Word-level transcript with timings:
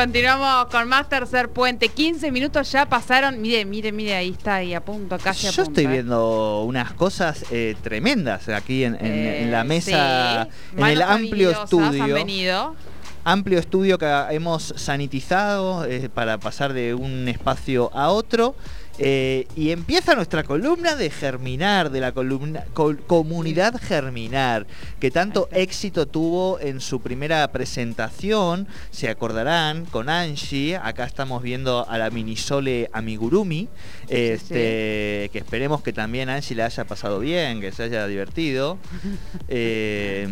Continuamos 0.00 0.66
con 0.66 0.86
más 0.88 1.08
tercer 1.08 1.48
puente. 1.48 1.88
15 1.88 2.30
minutos 2.30 2.70
ya 2.70 2.84
pasaron. 2.86 3.40
Mire, 3.40 3.64
mire, 3.64 3.92
mire, 3.92 4.14
ahí 4.14 4.28
está, 4.28 4.56
ahí 4.56 4.74
a 4.74 4.84
punto, 4.84 5.16
casi 5.16 5.46
a 5.46 5.50
Yo 5.50 5.64
punto. 5.64 5.70
estoy 5.80 5.84
¿eh? 5.90 5.94
viendo 5.96 6.64
unas 6.64 6.92
cosas 6.92 7.46
eh, 7.50 7.74
tremendas 7.82 8.46
aquí 8.50 8.84
en, 8.84 8.94
en- 8.96 9.06
Eh, 9.06 9.42
en 9.44 9.50
la 9.50 9.64
mesa, 9.64 10.48
sí. 10.50 10.76
en 10.76 10.86
el 10.86 11.00
amplio 11.00 11.48
Han 11.56 11.62
estudio. 11.64 12.14
venido. 12.14 12.76
Amplio 13.24 13.58
estudio 13.58 13.96
que 13.96 14.06
hemos 14.32 14.74
sanitizado 14.76 15.86
eh, 15.86 16.10
para 16.12 16.36
pasar 16.36 16.74
de 16.74 16.92
un 16.92 17.26
espacio 17.26 17.90
a 17.94 18.10
otro. 18.10 18.54
Eh, 18.98 19.46
y 19.54 19.72
empieza 19.72 20.14
nuestra 20.14 20.42
columna 20.42 20.96
de 20.96 21.10
Germinar, 21.10 21.90
de 21.90 22.00
la 22.00 22.12
columna, 22.12 22.64
col- 22.72 22.98
comunidad 23.06 23.74
Germinar, 23.78 24.66
que 25.00 25.10
tanto 25.10 25.48
éxito 25.52 26.06
tuvo 26.06 26.58
en 26.60 26.80
su 26.80 27.00
primera 27.00 27.46
presentación, 27.52 28.66
se 28.90 29.10
acordarán, 29.10 29.84
con 29.84 30.08
Angie, 30.08 30.76
acá 30.76 31.04
estamos 31.04 31.42
viendo 31.42 31.86
a 31.86 31.98
la 31.98 32.08
minisole 32.08 32.88
Amigurumi, 32.94 33.68
este, 34.08 35.28
que 35.30 35.38
esperemos 35.38 35.82
que 35.82 35.92
también 35.92 36.30
a 36.30 36.36
Angie 36.36 36.56
le 36.56 36.62
haya 36.62 36.84
pasado 36.84 37.20
bien, 37.20 37.60
que 37.60 37.72
se 37.72 37.82
haya 37.84 38.06
divertido. 38.06 38.78
Eh, 39.48 40.26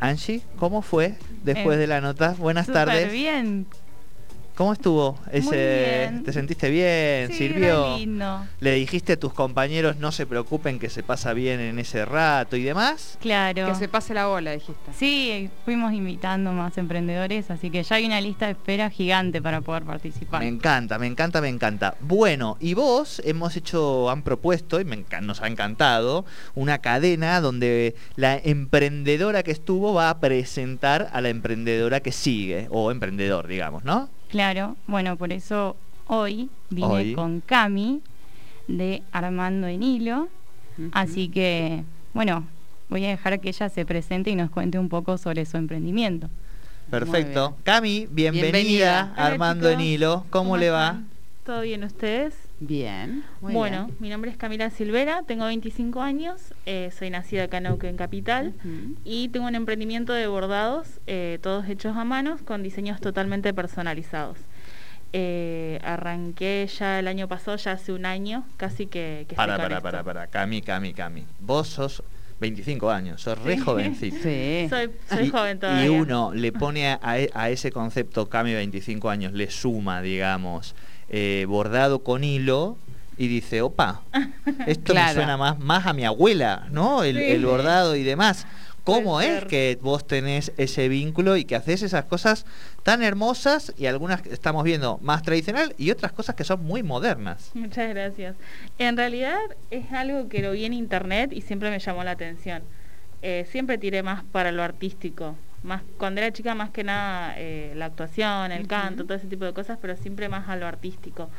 Angie, 0.00 0.42
¿cómo 0.58 0.82
fue 0.82 1.14
después 1.44 1.76
Eh, 1.76 1.80
de 1.80 1.86
la 1.86 2.00
nota? 2.00 2.34
Buenas 2.38 2.66
tardes. 2.66 3.10
bien. 3.10 3.66
¿Cómo 4.54 4.72
estuvo? 4.72 5.18
Ese, 5.32 6.06
bien. 6.10 6.22
¿Te 6.22 6.32
sentiste 6.32 6.70
bien? 6.70 7.26
Sí, 7.28 7.38
¿Sirvió? 7.38 7.86
era 7.86 7.96
lindo. 7.96 8.46
¿Le 8.60 8.74
dijiste 8.74 9.14
a 9.14 9.16
tus 9.18 9.32
compañeros 9.32 9.96
no 9.96 10.12
se 10.12 10.26
preocupen 10.26 10.78
que 10.78 10.90
se 10.90 11.02
pasa 11.02 11.32
bien 11.32 11.58
en 11.58 11.80
ese 11.80 12.04
rato 12.04 12.56
y 12.56 12.62
demás? 12.62 13.18
Claro. 13.20 13.66
Que 13.66 13.74
se 13.74 13.88
pase 13.88 14.14
la 14.14 14.28
bola, 14.28 14.52
dijiste. 14.52 14.92
Sí, 14.96 15.50
fuimos 15.64 15.92
invitando 15.92 16.52
más 16.52 16.78
emprendedores, 16.78 17.50
así 17.50 17.68
que 17.70 17.82
ya 17.82 17.96
hay 17.96 18.06
una 18.06 18.20
lista 18.20 18.46
de 18.46 18.52
espera 18.52 18.90
gigante 18.90 19.42
para 19.42 19.60
poder 19.60 19.82
participar. 19.82 20.40
Me 20.40 20.48
encanta, 20.48 21.00
me 21.00 21.08
encanta, 21.08 21.40
me 21.40 21.48
encanta. 21.48 21.96
Bueno, 21.98 22.56
y 22.60 22.74
vos 22.74 23.20
hemos 23.24 23.56
hecho, 23.56 24.08
han 24.08 24.22
propuesto, 24.22 24.80
y 24.80 24.84
me 24.84 25.04
nos 25.22 25.42
ha 25.42 25.48
encantado, 25.48 26.24
una 26.54 26.78
cadena 26.78 27.40
donde 27.40 27.96
la 28.14 28.36
emprendedora 28.36 29.42
que 29.42 29.50
estuvo 29.50 29.94
va 29.94 30.10
a 30.10 30.20
presentar 30.20 31.10
a 31.12 31.20
la 31.20 31.28
emprendedora 31.30 31.98
que 31.98 32.12
sigue, 32.12 32.68
o 32.70 32.92
emprendedor, 32.92 33.48
digamos, 33.48 33.82
¿no? 33.82 34.08
Claro, 34.34 34.74
bueno, 34.88 35.16
por 35.16 35.32
eso 35.32 35.76
hoy 36.08 36.50
vine 36.68 36.88
Hoy. 36.88 37.14
con 37.14 37.40
Cami 37.40 38.00
de 38.66 39.00
Armando 39.12 39.68
en 39.68 39.84
Hilo, 39.84 40.28
así 40.90 41.28
que, 41.28 41.84
bueno, 42.14 42.44
voy 42.88 43.04
a 43.04 43.10
dejar 43.10 43.38
que 43.38 43.50
ella 43.50 43.68
se 43.68 43.86
presente 43.86 44.30
y 44.30 44.34
nos 44.34 44.50
cuente 44.50 44.76
un 44.76 44.88
poco 44.88 45.18
sobre 45.18 45.46
su 45.46 45.56
emprendimiento. 45.56 46.30
Perfecto. 46.90 47.50
bien. 47.50 47.62
Cami, 47.62 48.06
bienvenida, 48.10 48.50
Bienvenida. 48.50 49.00
a 49.02 49.12
Hola, 49.12 49.26
Armando 49.26 49.68
en 49.68 49.78
chicos. 49.78 49.86
Hilo. 49.92 50.26
¿Cómo, 50.30 50.56
le 50.56 50.70
va? 50.70 50.86
están? 50.88 51.08
¿Todo 51.44 51.60
bien 51.60 51.84
ustedes? 51.84 52.34
Bien. 52.60 53.24
muy 53.40 53.52
bueno, 53.52 53.86
bien. 53.86 53.96
mi 54.00 54.08
nombre 54.10 54.30
es 54.30 54.36
Camila 54.36 54.70
Silvera, 54.70 55.22
tengo 55.26 55.44
25 55.46 56.00
años, 56.00 56.54
eh, 56.66 56.90
soy 56.96 57.10
nacida 57.10 57.44
acá 57.44 57.58
en 57.58 57.64
Neuquén 57.64 57.96
Capital 57.96 58.54
y 59.04 59.28
tengo 59.28 59.46
un 59.48 59.54
emprendimiento 59.54 60.12
de 60.12 60.26
bordados, 60.28 61.00
eh, 61.06 61.38
todos 61.42 61.68
hechos 61.68 61.96
a 61.96 62.04
manos, 62.04 62.42
con 62.42 62.62
diseños 62.62 63.00
totalmente 63.00 63.52
personalizados. 63.52 64.38
Eh, 65.12 65.78
arranqué 65.84 66.68
ya 66.78 66.98
el 66.98 67.06
año 67.08 67.28
pasado, 67.28 67.56
ya 67.56 67.72
hace 67.72 67.92
un 67.92 68.06
año, 68.06 68.44
casi 68.56 68.86
que, 68.86 69.26
que 69.28 69.34
Para, 69.36 69.54
estoy 69.54 69.68
para, 69.68 69.80
para, 69.80 70.02
para. 70.04 70.26
Cami, 70.28 70.60
Cami, 70.62 70.92
Cami. 70.94 71.24
Vos 71.40 71.68
sos 71.68 72.02
25 72.40 72.90
años, 72.90 73.20
sos 73.22 73.38
re 73.42 73.54
Sí. 73.56 73.60
jovencita. 73.60 74.16
Sí. 74.22 74.66
Soy, 74.68 74.90
soy 75.08 75.26
y, 75.26 75.30
joven 75.30 75.56
y 75.56 75.60
todavía. 75.60 75.92
uno 75.92 76.32
le 76.34 76.50
pone 76.52 76.88
a, 76.88 76.98
a 77.02 77.50
ese 77.50 77.70
concepto 77.70 78.28
Cami 78.28 78.54
25 78.54 79.08
años, 79.10 79.32
le 79.32 79.50
suma, 79.50 80.02
digamos, 80.02 80.74
eh, 81.16 81.44
bordado 81.48 82.00
con 82.02 82.24
hilo 82.24 82.76
y 83.16 83.28
dice, 83.28 83.62
opa, 83.62 84.02
esto 84.66 84.94
me 84.94 85.12
suena 85.12 85.36
más, 85.36 85.60
más 85.60 85.86
a 85.86 85.92
mi 85.92 86.04
abuela, 86.04 86.66
¿no? 86.72 87.04
El, 87.04 87.16
Sí. 87.16 87.22
el 87.22 87.46
bordado 87.46 87.94
y 87.94 88.02
demás. 88.02 88.46
¿Cómo 88.82 89.12
Puede 89.12 89.28
es 89.28 89.34
ser. 89.38 89.46
que 89.46 89.78
vos 89.80 90.04
tenés 90.06 90.52
ese 90.58 90.88
vínculo 90.88 91.36
y 91.38 91.44
que 91.44 91.54
haces 91.56 91.82
esas 91.82 92.04
cosas 92.04 92.44
tan 92.82 93.02
hermosas 93.02 93.72
y 93.78 93.86
algunas 93.86 94.20
que 94.22 94.30
estamos 94.30 94.62
viendo 94.64 94.98
más 95.02 95.22
tradicional 95.22 95.72
y 95.78 95.90
otras 95.92 96.10
cosas 96.12 96.34
que 96.34 96.42
son 96.44 96.64
muy 96.64 96.82
modernas? 96.82 97.50
Muchas 97.54 97.88
gracias. 97.88 98.34
En 98.78 98.96
realidad 98.96 99.38
es 99.70 99.90
algo 99.92 100.28
que 100.28 100.42
lo 100.42 100.50
vi 100.52 100.64
en 100.66 100.72
internet 100.74 101.32
y 101.32 101.40
siempre 101.42 101.70
me 101.70 101.78
llamó 101.78 102.02
la 102.04 102.10
atención. 102.10 102.62
Eh, 103.22 103.46
siempre 103.50 103.78
tiré 103.78 104.02
más 104.02 104.22
para 104.24 104.50
lo 104.52 104.62
artístico. 104.62 105.34
Más, 105.64 105.82
cuando 105.96 106.20
era 106.20 106.30
chica 106.30 106.54
más 106.54 106.70
que 106.70 106.84
nada 106.84 107.34
eh, 107.38 107.72
la 107.74 107.86
actuación, 107.86 108.52
el 108.52 108.66
canto, 108.68 109.04
todo 109.04 109.16
ese 109.16 109.26
tipo 109.26 109.46
de 109.46 109.54
cosas, 109.54 109.78
pero 109.80 109.96
siempre 109.96 110.28
más 110.28 110.48
a 110.48 110.56
lo 110.56 110.66
artístico. 110.66 111.30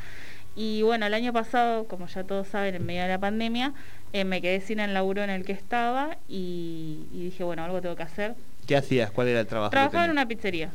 Y 0.55 0.81
bueno, 0.81 1.05
el 1.05 1.13
año 1.13 1.31
pasado, 1.31 1.85
como 1.85 2.07
ya 2.07 2.23
todos 2.23 2.47
saben, 2.47 2.75
en 2.75 2.85
medio 2.85 3.03
de 3.03 3.09
la 3.09 3.19
pandemia, 3.19 3.73
eh, 4.13 4.23
me 4.23 4.41
quedé 4.41 4.61
sin 4.61 4.79
el 4.79 4.93
laburo 4.93 5.21
en 5.21 5.29
el 5.29 5.45
que 5.45 5.51
estaba 5.51 6.17
y, 6.27 7.05
y 7.13 7.25
dije, 7.25 7.43
bueno, 7.43 7.63
algo 7.63 7.81
tengo 7.81 7.95
que 7.95 8.03
hacer. 8.03 8.35
¿Qué 8.65 8.75
hacías? 8.75 9.11
¿Cuál 9.11 9.27
era 9.27 9.41
el 9.41 9.47
trabajo? 9.47 9.69
Trabajaba 9.69 10.05
en 10.05 10.11
una 10.11 10.27
pizzería. 10.27 10.71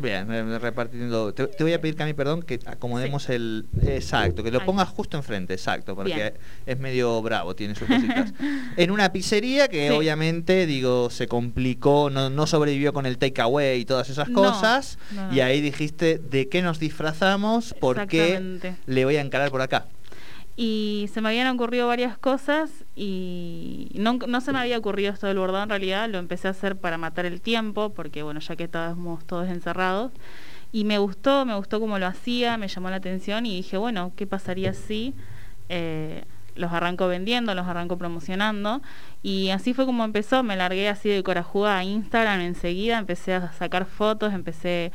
Bien, 0.00 0.60
repartiendo. 0.60 1.32
Te, 1.34 1.46
te 1.46 1.62
voy 1.64 1.72
a 1.72 1.80
pedir, 1.80 1.96
Cami, 1.96 2.14
perdón, 2.14 2.42
que 2.42 2.58
acomodemos 2.66 3.28
el. 3.28 3.66
Exacto, 3.86 4.42
que 4.42 4.50
lo 4.50 4.64
pongas 4.64 4.88
justo 4.88 5.16
enfrente, 5.16 5.54
exacto, 5.54 5.94
porque 5.94 6.14
Bien. 6.14 6.32
es 6.66 6.78
medio 6.78 7.20
bravo, 7.22 7.54
tiene 7.54 7.74
sus 7.74 7.86
cositas. 7.88 8.32
en 8.76 8.90
una 8.90 9.12
pizzería 9.12 9.68
que 9.68 9.88
Sí. 9.88 9.94
obviamente, 9.94 10.66
digo, 10.66 11.10
se 11.10 11.26
complicó, 11.26 12.10
no, 12.10 12.30
no 12.30 12.46
sobrevivió 12.46 12.92
con 12.92 13.06
el 13.06 13.18
takeaway 13.18 13.80
y 13.80 13.84
todas 13.84 14.08
esas 14.10 14.28
No, 14.28 14.34
cosas. 14.42 14.98
no. 15.12 15.32
Y 15.34 15.40
ahí 15.40 15.60
dijiste, 15.60 16.18
¿de 16.18 16.48
qué 16.48 16.62
nos 16.62 16.78
disfrazamos? 16.78 17.74
Porque 17.80 18.24
Exactamente. 18.34 18.76
le 18.86 19.04
voy 19.04 19.16
a 19.16 19.20
encarar 19.20 19.50
por 19.50 19.60
acá. 19.60 19.86
Y 20.62 21.08
se 21.10 21.22
me 21.22 21.30
habían 21.30 21.46
ocurrido 21.46 21.88
varias 21.88 22.18
cosas 22.18 22.84
y 22.94 23.90
no, 23.94 24.18
no 24.28 24.42
se 24.42 24.52
me 24.52 24.58
había 24.58 24.76
ocurrido 24.76 25.10
esto 25.10 25.26
del 25.26 25.38
bordado 25.38 25.64
en 25.64 25.70
realidad, 25.70 26.06
lo 26.10 26.18
empecé 26.18 26.48
a 26.48 26.50
hacer 26.50 26.76
para 26.76 26.98
matar 26.98 27.24
el 27.24 27.40
tiempo, 27.40 27.94
porque 27.94 28.22
bueno, 28.22 28.40
ya 28.40 28.56
que 28.56 28.64
estábamos 28.64 29.24
todos 29.24 29.48
encerrados, 29.48 30.12
y 30.70 30.84
me 30.84 30.98
gustó, 30.98 31.46
me 31.46 31.56
gustó 31.56 31.80
cómo 31.80 31.98
lo 31.98 32.06
hacía, 32.06 32.58
me 32.58 32.68
llamó 32.68 32.90
la 32.90 32.96
atención 32.96 33.46
y 33.46 33.56
dije, 33.56 33.78
bueno, 33.78 34.12
¿qué 34.16 34.26
pasaría 34.26 34.74
si 34.74 35.14
eh, 35.70 36.24
los 36.56 36.70
arranco 36.72 37.08
vendiendo, 37.08 37.54
los 37.54 37.66
arranco 37.66 37.96
promocionando? 37.96 38.82
Y 39.22 39.48
así 39.48 39.72
fue 39.72 39.86
como 39.86 40.04
empezó, 40.04 40.42
me 40.42 40.56
largué 40.56 40.90
así 40.90 41.08
de 41.08 41.22
corajuda 41.22 41.78
a 41.78 41.84
Instagram 41.84 42.42
enseguida, 42.42 42.98
empecé 42.98 43.32
a 43.32 43.50
sacar 43.52 43.86
fotos, 43.86 44.34
empecé 44.34 44.92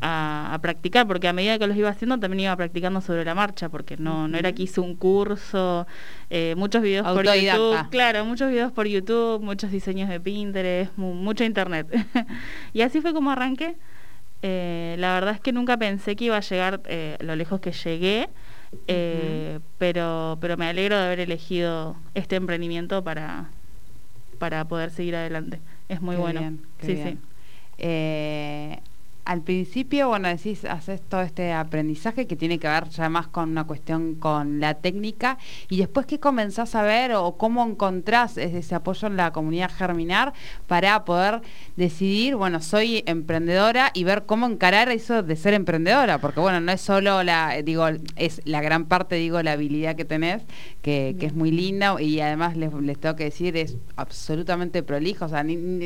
a, 0.00 0.50
a 0.52 0.58
practicar, 0.60 1.06
porque 1.06 1.28
a 1.28 1.32
medida 1.32 1.58
que 1.58 1.66
los 1.66 1.76
iba 1.76 1.88
haciendo 1.88 2.18
también 2.18 2.40
iba 2.40 2.56
practicando 2.56 3.00
sobre 3.00 3.24
la 3.24 3.34
marcha, 3.34 3.68
porque 3.68 3.96
no, 3.96 4.28
no 4.28 4.36
era 4.36 4.52
que 4.52 4.64
hice 4.64 4.80
un 4.80 4.96
curso, 4.96 5.86
eh, 6.30 6.54
muchos 6.56 6.82
videos 6.82 7.06
por. 7.14 7.24
YouTube, 7.24 7.90
claro, 7.90 8.24
muchos 8.24 8.50
videos 8.50 8.72
por 8.72 8.86
YouTube, 8.86 9.40
muchos 9.42 9.70
diseños 9.70 10.08
de 10.08 10.20
Pinterest, 10.20 10.96
mu- 10.98 11.14
mucho 11.14 11.44
internet. 11.44 11.86
y 12.72 12.82
así 12.82 13.00
fue 13.00 13.12
como 13.14 13.30
arranqué. 13.30 13.76
Eh, 14.42 14.96
la 14.98 15.14
verdad 15.14 15.34
es 15.34 15.40
que 15.40 15.52
nunca 15.52 15.76
pensé 15.78 16.16
que 16.16 16.26
iba 16.26 16.36
a 16.36 16.40
llegar 16.40 16.82
eh, 16.86 17.16
lo 17.20 17.34
lejos 17.34 17.60
que 17.60 17.72
llegué, 17.72 18.28
eh, 18.88 19.58
pero, 19.78 20.36
pero 20.40 20.56
me 20.58 20.66
alegro 20.66 20.98
de 20.98 21.04
haber 21.06 21.20
elegido 21.20 21.96
este 22.14 22.36
emprendimiento 22.36 23.02
para, 23.02 23.46
para 24.38 24.66
poder 24.66 24.90
seguir 24.90 25.16
adelante. 25.16 25.60
Es 25.88 26.02
muy 26.02 26.16
Qué 26.16 26.20
bueno. 26.20 26.40
bien, 26.40 26.60
sí, 26.80 26.94
bien. 26.94 27.20
sí. 27.78 27.78
Al 29.24 29.40
principio, 29.40 30.08
bueno, 30.08 30.28
decís, 30.28 30.66
haces 30.66 31.00
todo 31.00 31.22
este 31.22 31.50
aprendizaje 31.54 32.26
que 32.26 32.36
tiene 32.36 32.58
que 32.58 32.68
ver 32.68 32.90
ya 32.90 33.08
más 33.08 33.26
con 33.26 33.48
una 33.48 33.64
cuestión 33.64 34.16
con 34.16 34.60
la 34.60 34.74
técnica 34.74 35.38
y 35.70 35.78
después 35.78 36.04
qué 36.04 36.20
comenzás 36.20 36.74
a 36.74 36.82
ver 36.82 37.12
o 37.14 37.38
cómo 37.38 37.64
encontrás 37.64 38.36
ese 38.36 38.74
apoyo 38.74 39.08
en 39.08 39.16
la 39.16 39.32
comunidad 39.32 39.70
Germinar 39.70 40.34
para 40.66 41.06
poder 41.06 41.40
decidir, 41.76 42.36
bueno, 42.36 42.60
soy 42.60 43.02
emprendedora 43.06 43.90
y 43.94 44.04
ver 44.04 44.26
cómo 44.26 44.44
encarar 44.46 44.90
eso 44.90 45.22
de 45.22 45.36
ser 45.36 45.54
emprendedora, 45.54 46.18
porque 46.18 46.40
bueno, 46.40 46.60
no 46.60 46.72
es 46.72 46.82
solo 46.82 47.22
la, 47.22 47.62
digo, 47.62 47.86
es 48.16 48.42
la 48.44 48.60
gran 48.60 48.84
parte, 48.84 49.16
digo, 49.16 49.42
la 49.42 49.52
habilidad 49.52 49.96
que 49.96 50.04
tenés, 50.04 50.42
que, 50.82 51.16
es 51.18 51.34
muy 51.34 51.50
linda 51.50 51.96
y 51.98 52.20
además 52.20 52.58
les, 52.58 52.70
tengo 53.00 53.16
que 53.16 53.24
decir, 53.24 53.56
es 53.56 53.78
absolutamente 53.96 54.82
prolijo, 54.82 55.24
o 55.24 55.28
sea, 55.30 55.42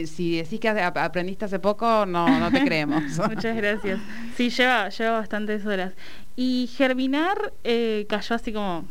si 0.06 0.36
decís 0.38 0.58
que 0.58 0.68
ap- 0.70 0.96
aprendiste 0.96 1.44
hace 1.44 1.60
poco, 1.60 2.04
no, 2.04 2.26
no 2.40 2.50
te 2.50 2.64
creemos. 2.64 3.04
Muchas 3.28 3.56
gracias. 3.56 4.00
Sí, 4.36 4.50
lleva, 4.50 4.88
lleva 4.88 5.12
bastantes 5.12 5.64
horas. 5.66 5.92
Y 6.36 6.70
Germinar 6.76 7.52
eh, 7.64 8.06
cayó 8.08 8.34
así 8.34 8.52
como 8.52 8.86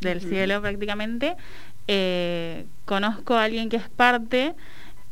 del 0.00 0.20
cielo 0.20 0.60
prácticamente. 0.60 1.36
Eh, 1.88 2.66
conozco 2.84 3.34
a 3.34 3.44
alguien 3.44 3.68
que 3.68 3.76
es 3.76 3.88
parte 3.88 4.54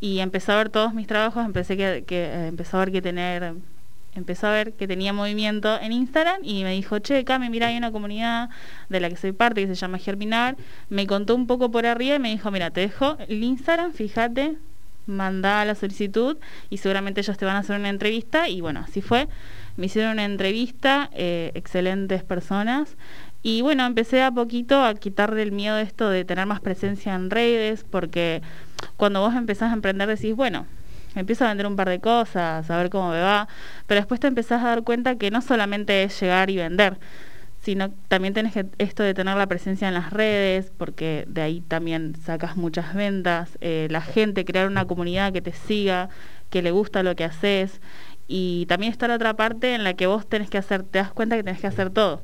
y 0.00 0.18
empezó 0.20 0.52
a 0.52 0.56
ver 0.56 0.70
todos 0.70 0.92
mis 0.92 1.06
trabajos, 1.06 1.44
empecé 1.44 1.76
que, 1.76 2.04
que 2.06 2.24
eh, 2.24 2.48
empezó 2.48 2.78
a 2.78 2.80
ver 2.80 2.92
que 2.92 3.02
tener 3.02 3.54
empezó 4.14 4.46
a 4.46 4.52
ver 4.52 4.72
que 4.74 4.86
tenía 4.86 5.12
movimiento 5.12 5.80
en 5.80 5.92
Instagram 5.92 6.40
y 6.42 6.62
me 6.62 6.72
dijo, 6.72 6.98
che, 7.00 7.24
Cami, 7.24 7.50
mira, 7.50 7.68
hay 7.68 7.76
una 7.76 7.90
comunidad 7.90 8.48
de 8.88 9.00
la 9.00 9.08
que 9.08 9.16
soy 9.16 9.32
parte 9.32 9.62
que 9.62 9.66
se 9.66 9.74
llama 9.74 9.98
Germinar. 9.98 10.56
Me 10.88 11.06
contó 11.06 11.34
un 11.34 11.46
poco 11.46 11.70
por 11.70 11.86
arriba 11.86 12.16
y 12.16 12.18
me 12.18 12.30
dijo, 12.30 12.50
mira, 12.50 12.70
te 12.70 12.82
dejo 12.82 13.16
el 13.28 13.42
Instagram, 13.42 13.92
fíjate, 13.92 14.56
mandá 15.06 15.64
la 15.64 15.74
solicitud 15.74 16.36
y 16.70 16.78
seguramente 16.78 17.20
ellos 17.20 17.36
te 17.36 17.44
van 17.44 17.56
a 17.56 17.60
hacer 17.60 17.78
una 17.78 17.88
entrevista 17.88 18.48
y 18.48 18.60
bueno, 18.60 18.80
así 18.80 19.02
fue. 19.02 19.28
Me 19.76 19.86
hicieron 19.86 20.12
una 20.12 20.24
entrevista, 20.24 21.10
eh, 21.12 21.50
excelentes 21.54 22.22
personas. 22.22 22.96
Y 23.42 23.60
bueno, 23.60 23.84
empecé 23.84 24.22
a 24.22 24.30
poquito 24.30 24.82
a 24.82 24.94
quitar 24.94 25.34
del 25.34 25.52
miedo 25.52 25.76
esto 25.78 26.08
de 26.08 26.24
tener 26.24 26.46
más 26.46 26.60
presencia 26.60 27.14
en 27.14 27.28
redes, 27.30 27.84
porque 27.88 28.40
cuando 28.96 29.20
vos 29.20 29.34
empezás 29.34 29.70
a 29.70 29.74
emprender 29.74 30.08
decís, 30.08 30.34
bueno, 30.34 30.66
empiezo 31.14 31.44
a 31.44 31.48
vender 31.48 31.66
un 31.66 31.76
par 31.76 31.88
de 31.88 32.00
cosas, 32.00 32.70
a 32.70 32.76
ver 32.78 32.90
cómo 32.90 33.10
me 33.10 33.20
va, 33.20 33.48
pero 33.86 34.00
después 34.00 34.20
te 34.20 34.28
empezás 34.28 34.62
a 34.62 34.68
dar 34.68 34.82
cuenta 34.82 35.16
que 35.16 35.30
no 35.30 35.42
solamente 35.42 36.04
es 36.04 36.18
llegar 36.20 36.50
y 36.50 36.56
vender, 36.56 36.98
sino 37.64 37.90
también 38.08 38.34
tenés 38.34 38.52
que 38.52 38.66
esto 38.76 39.02
de 39.02 39.14
tener 39.14 39.36
la 39.36 39.46
presencia 39.46 39.88
en 39.88 39.94
las 39.94 40.12
redes, 40.12 40.70
porque 40.76 41.24
de 41.28 41.40
ahí 41.40 41.60
también 41.62 42.14
sacas 42.22 42.56
muchas 42.56 42.94
ventas, 42.94 43.56
eh, 43.62 43.88
la 43.90 44.02
gente, 44.02 44.44
crear 44.44 44.68
una 44.68 44.84
comunidad 44.84 45.32
que 45.32 45.40
te 45.40 45.52
siga, 45.52 46.10
que 46.50 46.60
le 46.60 46.72
gusta 46.72 47.02
lo 47.02 47.16
que 47.16 47.24
haces, 47.24 47.80
y 48.28 48.66
también 48.66 48.92
está 48.92 49.08
la 49.08 49.14
otra 49.14 49.34
parte 49.34 49.74
en 49.74 49.82
la 49.82 49.94
que 49.94 50.06
vos 50.06 50.26
tenés 50.26 50.50
que 50.50 50.58
hacer, 50.58 50.82
te 50.82 50.98
das 50.98 51.12
cuenta 51.12 51.36
que 51.36 51.42
tenés 51.42 51.60
que 51.60 51.66
hacer 51.66 51.88
todo. 51.88 52.20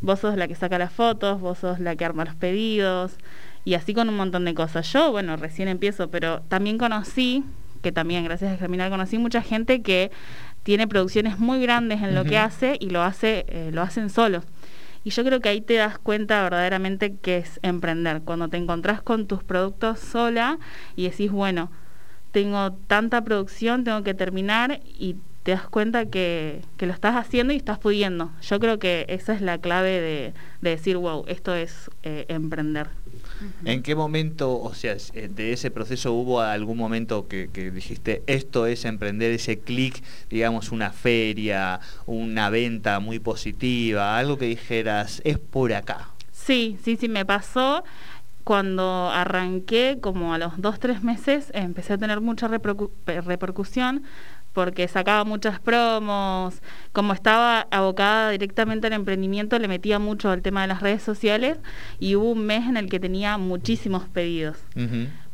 Vos 0.00 0.20
sos 0.20 0.36
la 0.36 0.46
que 0.46 0.54
saca 0.54 0.78
las 0.78 0.92
fotos, 0.92 1.40
vos 1.40 1.58
sos 1.58 1.80
la 1.80 1.96
que 1.96 2.04
arma 2.04 2.24
los 2.24 2.36
pedidos, 2.36 3.16
y 3.64 3.74
así 3.74 3.92
con 3.92 4.08
un 4.08 4.16
montón 4.16 4.44
de 4.44 4.54
cosas. 4.54 4.92
Yo, 4.92 5.10
bueno, 5.10 5.36
recién 5.36 5.66
empiezo, 5.66 6.10
pero 6.10 6.42
también 6.42 6.78
conocí 6.78 7.44
que 7.82 7.92
también 7.92 8.24
gracias 8.24 8.52
a 8.52 8.56
Germinal 8.56 8.90
conocí 8.90 9.18
mucha 9.18 9.42
gente 9.42 9.82
que 9.82 10.10
tiene 10.64 10.88
producciones 10.88 11.38
muy 11.38 11.60
grandes 11.60 12.02
en 12.02 12.16
lo 12.16 12.24
que 12.24 12.36
hace 12.36 12.76
y 12.80 12.90
lo 12.90 13.02
hace 13.02 13.46
eh, 13.48 13.70
lo 13.72 13.82
hacen 13.82 14.10
solos. 14.10 14.42
Y 15.06 15.10
yo 15.10 15.22
creo 15.22 15.38
que 15.40 15.48
ahí 15.48 15.60
te 15.60 15.74
das 15.74 16.00
cuenta 16.00 16.42
verdaderamente 16.42 17.14
que 17.14 17.36
es 17.36 17.60
emprender. 17.62 18.22
Cuando 18.22 18.48
te 18.48 18.56
encontrás 18.56 19.02
con 19.02 19.28
tus 19.28 19.44
productos 19.44 20.00
sola 20.00 20.58
y 20.96 21.04
decís, 21.08 21.30
bueno, 21.30 21.70
tengo 22.32 22.72
tanta 22.72 23.22
producción, 23.22 23.84
tengo 23.84 24.02
que 24.02 24.14
terminar 24.14 24.80
y 24.98 25.14
te 25.44 25.52
das 25.52 25.68
cuenta 25.68 26.06
que, 26.06 26.62
lo 26.80 26.92
estás 26.92 27.14
haciendo 27.14 27.52
y 27.52 27.56
estás 27.56 27.78
pudiendo. 27.78 28.32
Yo 28.42 28.58
creo 28.58 28.80
que 28.80 29.06
esa 29.08 29.32
es 29.32 29.42
la 29.42 29.58
clave 29.58 30.32
de, 30.60 30.70
decir, 30.70 30.96
wow, 30.96 31.24
esto 31.28 31.54
es 31.54 31.88
eh, 32.02 32.26
emprender. 32.26 32.88
¿En 33.64 33.82
qué 33.82 33.94
momento, 33.94 34.60
o 34.60 34.74
sea, 34.74 34.96
eh, 35.14 35.28
de 35.28 35.52
ese 35.52 35.70
proceso 35.70 36.12
hubo 36.12 36.40
algún 36.40 36.78
momento 36.78 37.28
que, 37.28 37.48
dijiste, 37.72 38.22
esto 38.26 38.66
es 38.66 38.84
emprender 38.84 39.32
ese 39.32 39.58
clic, 39.58 40.02
digamos, 40.30 40.72
una 40.72 40.90
feria, 40.90 41.80
una 42.06 42.50
venta 42.50 43.00
muy 43.00 43.18
positiva, 43.18 44.18
algo 44.18 44.38
que 44.38 44.46
dijeras, 44.46 45.20
es 45.24 45.38
por 45.38 45.72
acá? 45.72 46.10
Sí, 46.32 46.78
sí, 46.82 46.96
sí, 46.96 47.08
me 47.08 47.24
pasó 47.24 47.84
cuando 48.44 49.10
arranqué, 49.10 49.98
como 50.00 50.32
a 50.32 50.38
los 50.38 50.60
dos, 50.60 50.78
tres 50.78 51.02
meses, 51.02 51.50
empecé 51.52 51.94
a 51.94 51.98
tener 51.98 52.20
mucha 52.20 52.46
repercusión 52.46 54.04
porque 54.56 54.88
sacaba 54.88 55.22
muchas 55.24 55.60
promos, 55.60 56.62
como 56.94 57.12
estaba 57.12 57.66
abocada 57.70 58.30
directamente 58.30 58.86
al 58.86 58.94
emprendimiento, 58.94 59.58
le 59.58 59.68
metía 59.68 59.98
mucho 59.98 60.30
al 60.30 60.40
tema 60.40 60.62
de 60.62 60.68
las 60.68 60.80
redes 60.80 61.02
sociales 61.02 61.58
y 62.00 62.16
hubo 62.16 62.32
un 62.32 62.46
mes 62.46 62.66
en 62.66 62.78
el 62.78 62.88
que 62.88 62.98
tenía 62.98 63.36
muchísimos 63.36 64.04
pedidos, 64.08 64.56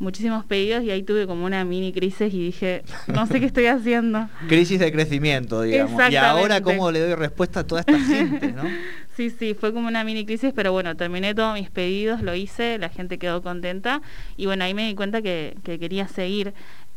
muchísimos 0.01 0.45
pedidos 0.45 0.83
y 0.83 0.91
ahí 0.91 1.05
tuve 1.05 1.29
como 1.29 1.45
una 1.45 1.65
mini 1.65 1.93
crisis 1.93 2.35
y 2.35 2.47
dije, 2.47 2.83
no 3.07 3.29
sé 3.29 3.39
qué 3.39 3.47
estoy 3.47 3.67
haciendo. 3.67 4.29
Crisis 4.49 4.81
de 4.81 4.91
crecimiento, 4.91 5.63
digamos. 5.63 6.03
Y 6.11 6.17
ahora 6.17 6.61
cómo 6.61 6.91
le 6.91 6.99
doy 6.99 7.15
respuesta 7.15 7.61
a 7.61 7.65
toda 7.65 7.83
esta 7.83 8.01
gente, 8.01 8.51
¿no? 8.51 8.65
Sí, 9.15 9.29
sí, 9.29 9.53
fue 9.53 9.75
como 9.75 9.89
una 9.89 10.05
mini 10.05 10.25
crisis, 10.25 10.55
pero 10.57 10.73
bueno, 10.73 10.97
terminé 10.97 11.35
todos 11.35 11.53
mis 11.53 11.69
pedidos, 11.69 12.23
lo 12.23 12.35
hice, 12.35 12.79
la 12.79 12.89
gente 12.89 13.19
quedó 13.19 13.43
contenta 13.43 14.01
y 14.39 14.47
bueno, 14.47 14.65
ahí 14.65 14.73
me 14.73 14.87
di 14.87 14.95
cuenta 14.95 15.21
que, 15.21 15.55
que 15.63 15.79
quería 15.79 16.09
seguir. 16.09 16.55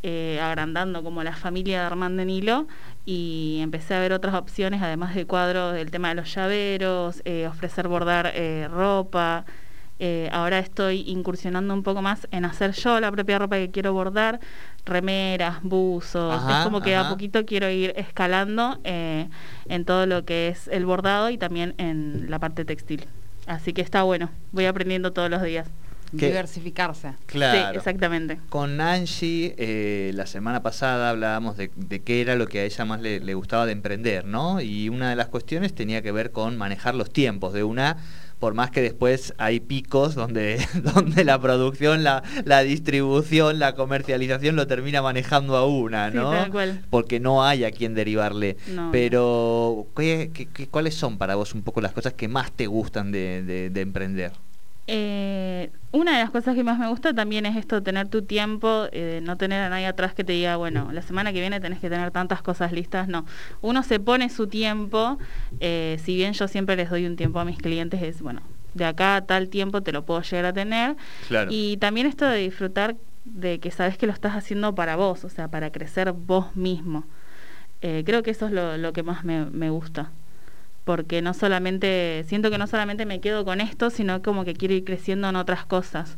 Eh, 0.08 0.40
agrandando 0.40 1.02
como 1.02 1.24
la 1.24 1.36
familia 1.36 1.80
de 1.80 1.86
Armando 1.88 2.24
Nilo 2.24 2.68
y 3.08 3.58
empecé 3.62 3.96
a 3.96 4.00
ver 4.00 4.14
otras 4.14 4.36
opciones, 4.36 4.84
además 4.84 5.16
de 5.16 5.26
cuadros, 5.26 5.76
el 5.76 5.90
tema 5.90 6.10
de 6.10 6.14
los 6.14 6.32
llaveros, 6.32 7.24
eh, 7.26 7.48
ofrecer 7.48 7.88
bordar 7.88 8.32
eh, 8.36 8.68
ropa. 8.72 9.46
ahora 10.32 10.60
estoy 10.60 11.06
incursionando 11.08 11.74
un 11.74 11.82
poco 11.82 12.04
más 12.04 12.28
en 12.30 12.46
hacer 12.46 12.74
yo 12.74 13.00
la 13.00 13.12
propia 13.12 13.40
ropa 13.40 13.56
que 13.56 13.72
quiero 13.72 13.94
bordar, 13.94 14.40
remeras, 14.86 15.64
buzos. 15.64 16.36
es 16.52 16.58
como 16.58 16.82
que 16.82 16.96
a 16.96 17.10
poquito 17.10 17.44
quiero 17.48 17.68
ir 17.72 17.92
escalando 17.96 18.80
en 18.84 19.86
todo 19.86 20.06
lo 20.06 20.24
que 20.24 20.50
es 20.50 20.68
el 20.68 20.86
bordado 20.86 21.32
y 21.32 21.40
también 21.40 21.74
en 21.80 22.30
la 22.30 22.38
parte 22.38 22.64
textil. 22.64 23.08
Así 23.48 23.74
que 23.74 23.82
está 23.82 24.04
bueno, 24.04 24.30
voy 24.52 24.66
aprendiendo 24.68 25.14
todos 25.14 25.32
los 25.32 25.42
días 25.42 25.68
diversificarse. 26.12 27.14
Claro. 27.26 27.72
Sí, 27.72 27.78
exactamente. 27.78 28.40
Con 28.50 28.82
Angie, 28.82 29.56
eh, 29.58 30.12
la 30.14 30.26
semana 30.26 30.62
pasada 30.64 31.10
hablábamos 31.10 31.58
de, 31.58 31.70
qué 32.04 32.22
era 32.22 32.36
lo 32.36 32.48
que 32.48 32.60
a 32.60 32.64
ella 32.64 32.86
más 32.86 33.02
le, 33.02 33.34
gustaba 33.34 33.66
de 33.66 33.74
emprender, 33.74 34.26
¿no? 34.26 34.62
Y 34.62 34.90
una 34.90 35.10
de 35.10 35.16
las 35.16 35.28
cuestiones 35.28 35.74
tenía 35.74 36.02
que 36.02 36.12
ver 36.12 36.32
con 36.32 36.58
manejar 36.58 36.96
los 36.96 37.12
tiempos 37.12 37.54
de 37.54 37.64
una 37.64 37.98
por 38.40 38.54
más 38.54 38.70
que 38.70 38.82
después 38.82 39.34
hay 39.38 39.62
picos 39.62 40.14
donde, 40.14 40.60
donde 40.94 41.24
la 41.24 41.40
producción, 41.40 42.04
la, 42.04 42.22
la 42.44 42.62
distribución, 42.62 43.60
la 43.60 43.76
comercialización 43.76 44.58
lo 44.58 44.68
termina 44.68 45.02
manejando 45.02 45.56
a 45.56 45.66
una, 45.66 46.12
¿no? 46.12 46.34
Porque 46.90 47.20
no 47.20 47.46
hay 47.46 47.64
a 47.64 47.72
quien 47.72 47.96
derivarle. 47.96 48.58
Pero, 48.92 49.88
cuáles 50.70 50.96
son 50.96 51.18
para 51.18 51.36
vos 51.36 51.54
un 51.54 51.64
poco 51.64 51.80
las 51.82 51.94
cosas 51.94 52.14
que 52.14 52.28
más 52.28 52.52
te 52.52 52.68
gustan 52.68 53.12
de 53.12 53.72
emprender? 53.74 54.34
Eh, 54.88 55.72
una 55.92 56.18
de 56.18 56.20
las 56.20 56.30
cosas 56.30 56.54
que 56.54 56.64
más 56.64 56.78
me 56.78 56.88
gusta 56.88 57.14
también 57.14 57.46
es 57.46 57.56
esto, 57.56 57.82
tener 57.82 58.08
tu 58.08 58.22
tiempo, 58.22 58.86
eh, 58.92 59.20
no 59.24 59.36
tener 59.38 59.62
a 59.62 59.70
nadie 59.70 59.88
atrás 59.88 60.14
que 60.14 60.24
te 60.24 60.34
diga, 60.34 60.58
bueno, 60.58 60.92
la 60.92 61.02
semana 61.02 61.34
que 61.34 61.40
viene 61.40 61.60
tenés 61.60 61.80
que 61.80 61.90
tener 61.90 62.12
tantas 62.12 62.42
cosas 62.42 62.72
listas, 62.72 63.08
no. 63.08 63.26
Uno 63.62 63.82
se 63.82 64.00
pone 64.00 64.30
su 64.30 64.48
tiempo, 64.48 65.18
eh, 65.60 66.00
si 66.04 66.16
bien 66.16 66.34
yo 66.34 66.48
siempre 66.48 66.76
les 66.76 66.90
doy 66.90 67.06
un 67.06 67.16
tiempo 67.16 67.40
a 67.40 67.46
mis 67.46 67.58
clientes, 67.58 68.02
es, 68.04 68.22
bueno, 68.22 68.42
de 68.74 68.86
acá 68.86 69.16
a 69.16 69.22
tal 69.22 69.50
tiempo 69.50 69.82
te 69.82 69.92
lo 69.92 70.06
puedo 70.06 70.22
llegar 70.22 70.46
a 70.46 70.54
tener. 70.54 70.96
Y 71.50 71.78
también 71.78 72.08
esto 72.08 72.28
de 72.28 72.38
disfrutar 72.38 72.96
de 73.24 73.60
que 73.60 73.72
sabes 73.72 73.98
que 73.98 74.06
lo 74.06 74.14
estás 74.14 74.34
haciendo 74.36 74.76
para 74.76 74.96
vos, 74.98 75.24
o 75.24 75.30
sea, 75.30 75.48
para 75.48 75.72
crecer 75.72 76.12
vos 76.12 76.56
mismo. 76.56 77.06
creo 77.80 78.22
que 78.22 78.32
eso 78.32 78.48
es 78.48 78.52
lo, 78.52 78.94
que 78.94 79.02
más 79.02 79.24
me 79.24 79.70
gusta 79.70 80.12
porque 80.86 81.24
no 81.24 81.34
solamente, 81.34 82.24
siento 82.28 82.52
que 82.52 82.60
no 82.60 82.68
solamente 82.68 83.06
me 83.06 83.20
quedo 83.20 83.44
con 83.44 83.60
esto, 83.60 83.90
sino 83.90 84.22
como 84.22 84.46
que 84.46 84.54
quiero 84.54 84.76
ir 84.76 84.86
creciendo 84.86 85.28
en 85.28 85.36
otras 85.36 85.66
cosas. 85.66 86.18